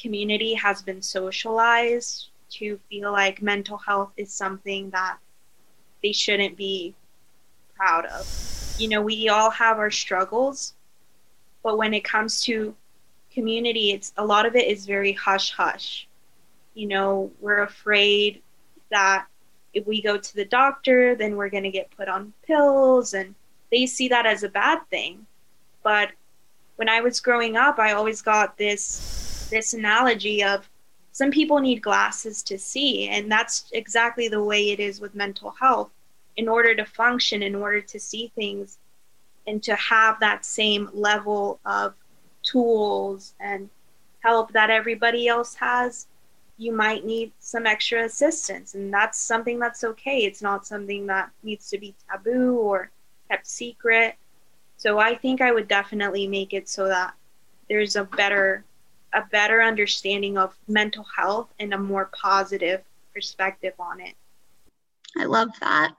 community 0.00 0.54
has 0.54 0.80
been 0.80 1.02
socialized 1.02 2.28
to 2.52 2.80
feel 2.88 3.12
like 3.12 3.42
mental 3.42 3.76
health 3.76 4.10
is 4.16 4.32
something 4.32 4.88
that 4.88 5.18
they 6.02 6.12
shouldn't 6.12 6.56
be 6.56 6.94
proud 7.76 8.06
of. 8.06 8.26
You 8.78 8.88
know, 8.88 9.02
we 9.02 9.28
all 9.28 9.50
have 9.50 9.78
our 9.78 9.90
struggles, 9.90 10.72
but 11.62 11.76
when 11.76 11.92
it 11.92 12.04
comes 12.04 12.40
to 12.44 12.74
community, 13.30 13.90
it's 13.90 14.14
a 14.16 14.24
lot 14.24 14.46
of 14.46 14.56
it 14.56 14.66
is 14.66 14.86
very 14.86 15.12
hush 15.12 15.52
hush. 15.52 16.08
You 16.72 16.88
know, 16.88 17.30
we're 17.42 17.62
afraid 17.62 18.40
that 18.94 19.26
if 19.74 19.86
we 19.86 20.00
go 20.00 20.16
to 20.16 20.34
the 20.34 20.44
doctor, 20.44 21.14
then 21.14 21.36
we're 21.36 21.50
going 21.50 21.64
to 21.64 21.70
get 21.70 21.96
put 21.96 22.08
on 22.08 22.32
pills, 22.46 23.14
and 23.14 23.34
they 23.70 23.86
see 23.86 24.08
that 24.08 24.26
as 24.26 24.42
a 24.42 24.48
bad 24.48 24.80
thing. 24.88 25.26
But 25.82 26.10
when 26.76 26.88
I 26.88 27.00
was 27.00 27.20
growing 27.20 27.56
up, 27.56 27.78
I 27.78 27.92
always 27.92 28.22
got 28.22 28.56
this 28.56 29.48
this 29.50 29.74
analogy 29.74 30.42
of 30.42 30.68
some 31.12 31.30
people 31.30 31.60
need 31.60 31.82
glasses 31.82 32.42
to 32.44 32.58
see, 32.58 33.08
and 33.08 33.30
that's 33.30 33.70
exactly 33.72 34.28
the 34.28 34.42
way 34.42 34.70
it 34.70 34.80
is 34.80 35.00
with 35.00 35.14
mental 35.14 35.50
health. 35.50 35.90
In 36.36 36.48
order 36.48 36.74
to 36.74 36.84
function, 36.84 37.42
in 37.42 37.54
order 37.54 37.80
to 37.80 38.00
see 38.00 38.32
things, 38.34 38.78
and 39.46 39.62
to 39.62 39.74
have 39.76 40.18
that 40.20 40.44
same 40.44 40.88
level 40.92 41.60
of 41.64 41.94
tools 42.42 43.34
and 43.40 43.70
help 44.20 44.52
that 44.52 44.70
everybody 44.70 45.28
else 45.28 45.54
has, 45.54 46.06
you 46.56 46.72
might 46.72 47.04
need 47.04 47.32
some 47.40 47.66
extra 47.66 48.04
assistance. 48.04 48.74
And 48.74 48.92
that's 48.92 49.18
something 49.18 49.58
that's 49.58 49.84
okay. 49.84 50.18
It's 50.24 50.42
not 50.42 50.66
something 50.66 51.06
that 51.06 51.30
needs 51.42 51.68
to 51.70 51.78
be 51.78 51.94
taboo 52.10 52.56
or 52.56 52.90
kept 53.28 53.46
secret. 53.46 54.14
So 54.76 54.98
I 54.98 55.14
think 55.16 55.40
I 55.40 55.52
would 55.52 55.68
definitely 55.68 56.26
make 56.26 56.52
it 56.52 56.68
so 56.68 56.86
that 56.88 57.14
there's 57.68 57.96
a 57.96 58.04
better 58.04 58.64
a 59.12 59.22
better 59.30 59.62
understanding 59.62 60.36
of 60.36 60.56
mental 60.66 61.06
health 61.16 61.48
and 61.60 61.72
a 61.72 61.78
more 61.78 62.10
positive 62.20 62.82
perspective 63.14 63.72
on 63.78 64.00
it. 64.00 64.14
I 65.16 65.24
love 65.24 65.50
that. 65.60 65.94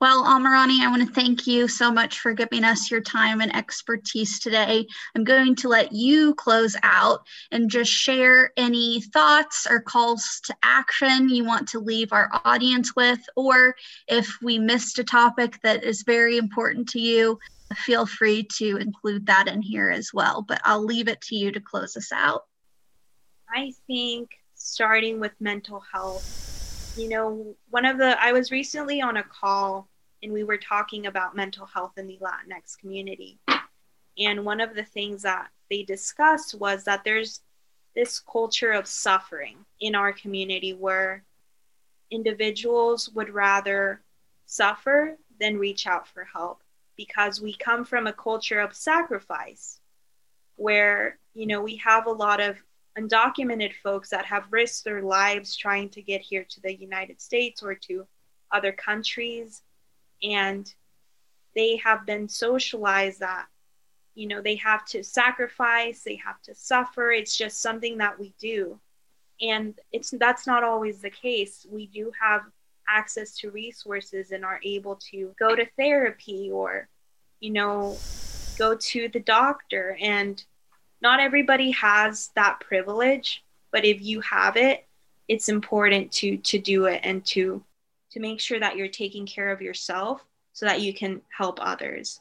Well, 0.00 0.24
Amirani, 0.24 0.80
I 0.80 0.90
want 0.90 1.06
to 1.06 1.14
thank 1.14 1.46
you 1.46 1.68
so 1.68 1.90
much 1.90 2.18
for 2.18 2.34
giving 2.34 2.64
us 2.64 2.90
your 2.90 3.00
time 3.00 3.40
and 3.40 3.54
expertise 3.54 4.38
today. 4.38 4.86
I'm 5.14 5.24
going 5.24 5.54
to 5.56 5.68
let 5.68 5.92
you 5.92 6.34
close 6.34 6.76
out 6.82 7.20
and 7.52 7.70
just 7.70 7.90
share 7.90 8.50
any 8.56 9.00
thoughts 9.00 9.66
or 9.68 9.80
calls 9.80 10.40
to 10.44 10.56
action 10.62 11.28
you 11.28 11.44
want 11.44 11.68
to 11.68 11.78
leave 11.78 12.12
our 12.12 12.28
audience 12.44 12.94
with, 12.96 13.20
or 13.36 13.76
if 14.08 14.36
we 14.42 14.58
missed 14.58 14.98
a 14.98 15.04
topic 15.04 15.60
that 15.62 15.84
is 15.84 16.02
very 16.02 16.38
important 16.38 16.88
to 16.90 17.00
you, 17.00 17.38
feel 17.74 18.04
free 18.04 18.46
to 18.56 18.76
include 18.76 19.26
that 19.26 19.48
in 19.48 19.62
here 19.62 19.90
as 19.90 20.10
well. 20.12 20.42
But 20.42 20.60
I'll 20.64 20.84
leave 20.84 21.08
it 21.08 21.20
to 21.22 21.36
you 21.36 21.52
to 21.52 21.60
close 21.60 21.96
us 21.96 22.10
out. 22.12 22.42
I 23.48 23.72
think 23.86 24.30
starting 24.54 25.20
with 25.20 25.32
mental 25.40 25.82
health 25.92 26.63
you 26.96 27.08
know, 27.08 27.56
one 27.70 27.84
of 27.84 27.98
the, 27.98 28.20
I 28.22 28.32
was 28.32 28.50
recently 28.50 29.00
on 29.00 29.16
a 29.16 29.22
call 29.22 29.88
and 30.22 30.32
we 30.32 30.44
were 30.44 30.56
talking 30.56 31.06
about 31.06 31.36
mental 31.36 31.66
health 31.66 31.92
in 31.96 32.06
the 32.06 32.18
Latinx 32.20 32.78
community. 32.78 33.38
And 34.18 34.44
one 34.44 34.60
of 34.60 34.74
the 34.74 34.84
things 34.84 35.22
that 35.22 35.48
they 35.70 35.82
discussed 35.82 36.54
was 36.58 36.84
that 36.84 37.02
there's 37.04 37.40
this 37.94 38.20
culture 38.20 38.72
of 38.72 38.86
suffering 38.86 39.56
in 39.80 39.94
our 39.94 40.12
community 40.12 40.72
where 40.72 41.24
individuals 42.10 43.10
would 43.10 43.30
rather 43.30 44.00
suffer 44.46 45.16
than 45.40 45.58
reach 45.58 45.86
out 45.86 46.06
for 46.06 46.24
help 46.24 46.62
because 46.96 47.40
we 47.40 47.54
come 47.54 47.84
from 47.84 48.06
a 48.06 48.12
culture 48.12 48.60
of 48.60 48.74
sacrifice 48.74 49.80
where 50.56 51.18
you 51.34 51.46
know 51.46 51.60
we 51.60 51.76
have 51.76 52.06
a 52.06 52.10
lot 52.10 52.40
of 52.40 52.62
undocumented 52.98 53.72
folks 53.82 54.10
that 54.10 54.24
have 54.26 54.52
risked 54.52 54.84
their 54.84 55.02
lives 55.02 55.56
trying 55.56 55.88
to 55.90 56.02
get 56.02 56.20
here 56.20 56.44
to 56.48 56.60
the 56.60 56.74
United 56.74 57.20
States 57.20 57.62
or 57.62 57.74
to 57.74 58.06
other 58.52 58.72
countries. 58.72 59.62
And 60.22 60.72
they 61.54 61.76
have 61.76 62.06
been 62.06 62.28
socialized 62.28 63.20
that, 63.20 63.46
you 64.14 64.28
know, 64.28 64.40
they 64.40 64.56
have 64.56 64.84
to 64.86 65.02
sacrifice, 65.02 66.02
they 66.02 66.16
have 66.16 66.40
to 66.42 66.54
suffer. 66.54 67.10
It's 67.10 67.36
just 67.36 67.60
something 67.60 67.98
that 67.98 68.18
we 68.18 68.32
do. 68.38 68.78
And 69.40 69.78
it's 69.92 70.10
that's 70.10 70.46
not 70.46 70.62
always 70.62 71.00
the 71.00 71.10
case. 71.10 71.66
We 71.68 71.86
do 71.86 72.12
have 72.20 72.42
access 72.88 73.36
to 73.38 73.50
resources 73.50 74.30
and 74.30 74.44
are 74.44 74.60
able 74.62 74.96
to 75.10 75.34
go 75.38 75.56
to 75.56 75.66
therapy 75.76 76.50
or, 76.52 76.88
you 77.40 77.50
know, 77.50 77.98
go 78.56 78.76
to 78.76 79.08
the 79.08 79.20
doctor 79.20 79.96
and 80.00 80.44
not 81.04 81.20
everybody 81.20 81.70
has 81.72 82.30
that 82.34 82.60
privilege, 82.60 83.44
but 83.70 83.84
if 83.84 84.00
you 84.00 84.22
have 84.22 84.56
it, 84.56 84.86
it's 85.28 85.50
important 85.50 86.10
to 86.12 86.38
to 86.38 86.58
do 86.58 86.86
it 86.86 87.00
and 87.04 87.24
to 87.26 87.62
to 88.10 88.20
make 88.20 88.40
sure 88.40 88.58
that 88.58 88.76
you're 88.76 88.88
taking 88.88 89.26
care 89.26 89.52
of 89.52 89.60
yourself 89.60 90.24
so 90.54 90.64
that 90.66 90.80
you 90.80 90.94
can 90.94 91.20
help 91.28 91.58
others 91.60 92.20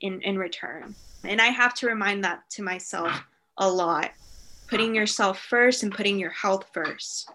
in 0.00 0.22
in 0.22 0.38
return. 0.38 0.94
And 1.22 1.40
I 1.40 1.48
have 1.48 1.74
to 1.74 1.86
remind 1.86 2.24
that 2.24 2.48
to 2.50 2.62
myself 2.62 3.12
a 3.58 3.68
lot. 3.68 4.12
Putting 4.68 4.94
yourself 4.94 5.40
first 5.40 5.82
and 5.82 5.94
putting 5.94 6.18
your 6.18 6.30
health 6.30 6.66
first. 6.72 7.30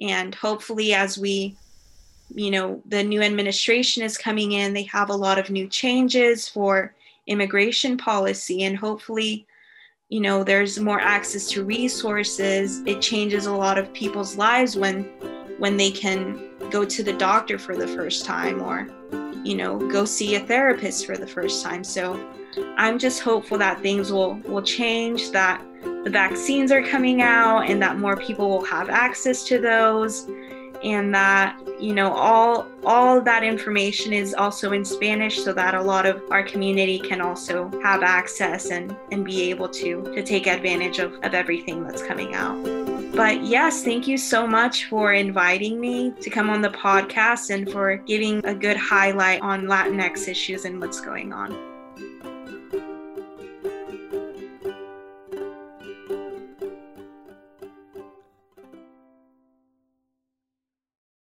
And 0.00 0.34
hopefully 0.34 0.94
as 0.94 1.18
we 1.18 1.56
you 2.34 2.50
know, 2.50 2.82
the 2.86 3.04
new 3.04 3.22
administration 3.22 4.02
is 4.02 4.18
coming 4.18 4.52
in, 4.52 4.72
they 4.72 4.82
have 4.84 5.10
a 5.10 5.22
lot 5.26 5.38
of 5.38 5.50
new 5.50 5.68
changes 5.68 6.48
for 6.48 6.94
immigration 7.26 7.96
policy 7.96 8.64
and 8.64 8.76
hopefully 8.76 9.46
you 10.08 10.20
know 10.20 10.44
there's 10.44 10.78
more 10.78 11.00
access 11.00 11.48
to 11.50 11.64
resources. 11.64 12.80
It 12.86 13.00
changes 13.00 13.46
a 13.46 13.52
lot 13.52 13.78
of 13.78 13.92
people's 13.92 14.36
lives 14.36 14.76
when 14.76 15.04
when 15.58 15.76
they 15.76 15.90
can 15.90 16.50
go 16.70 16.84
to 16.84 17.02
the 17.02 17.12
doctor 17.12 17.58
for 17.58 17.76
the 17.76 17.88
first 17.88 18.24
time 18.24 18.60
or 18.60 18.88
you 19.44 19.54
know 19.56 19.78
go 19.90 20.04
see 20.04 20.36
a 20.36 20.40
therapist 20.40 21.06
for 21.06 21.16
the 21.16 21.26
first 21.26 21.64
time. 21.64 21.82
So 21.82 22.32
i'm 22.76 22.98
just 22.98 23.20
hopeful 23.20 23.58
that 23.58 23.80
things 23.80 24.10
will 24.10 24.34
will 24.44 24.62
change 24.62 25.30
that 25.30 25.62
the 26.04 26.10
vaccines 26.10 26.72
are 26.72 26.82
coming 26.82 27.22
out 27.22 27.68
and 27.68 27.82
that 27.82 27.98
more 27.98 28.16
people 28.16 28.48
will 28.48 28.64
have 28.64 28.88
access 28.88 29.44
to 29.44 29.58
those 29.58 30.26
and 30.82 31.14
that 31.14 31.58
you 31.80 31.94
know 31.94 32.12
all 32.12 32.66
all 32.84 33.20
that 33.20 33.42
information 33.42 34.12
is 34.12 34.34
also 34.34 34.72
in 34.72 34.84
spanish 34.84 35.42
so 35.42 35.52
that 35.52 35.74
a 35.74 35.82
lot 35.82 36.06
of 36.06 36.22
our 36.30 36.42
community 36.42 36.98
can 36.98 37.20
also 37.20 37.70
have 37.82 38.02
access 38.02 38.70
and 38.70 38.96
and 39.12 39.24
be 39.24 39.50
able 39.50 39.68
to 39.68 40.02
to 40.14 40.22
take 40.22 40.46
advantage 40.46 40.98
of, 40.98 41.12
of 41.22 41.34
everything 41.34 41.84
that's 41.84 42.02
coming 42.02 42.34
out. 42.34 42.56
But 43.14 43.44
yes 43.44 43.82
thank 43.82 44.06
you 44.06 44.18
so 44.18 44.46
much 44.46 44.86
for 44.86 45.12
inviting 45.12 45.80
me 45.80 46.12
to 46.20 46.30
come 46.30 46.50
on 46.50 46.62
the 46.62 46.70
podcast 46.70 47.50
and 47.50 47.70
for 47.70 47.96
giving 47.96 48.44
a 48.44 48.54
good 48.54 48.76
highlight 48.76 49.40
on 49.42 49.62
latinx 49.62 50.28
issues 50.28 50.64
and 50.64 50.80
what's 50.80 51.00
going 51.00 51.32
on 51.32 51.65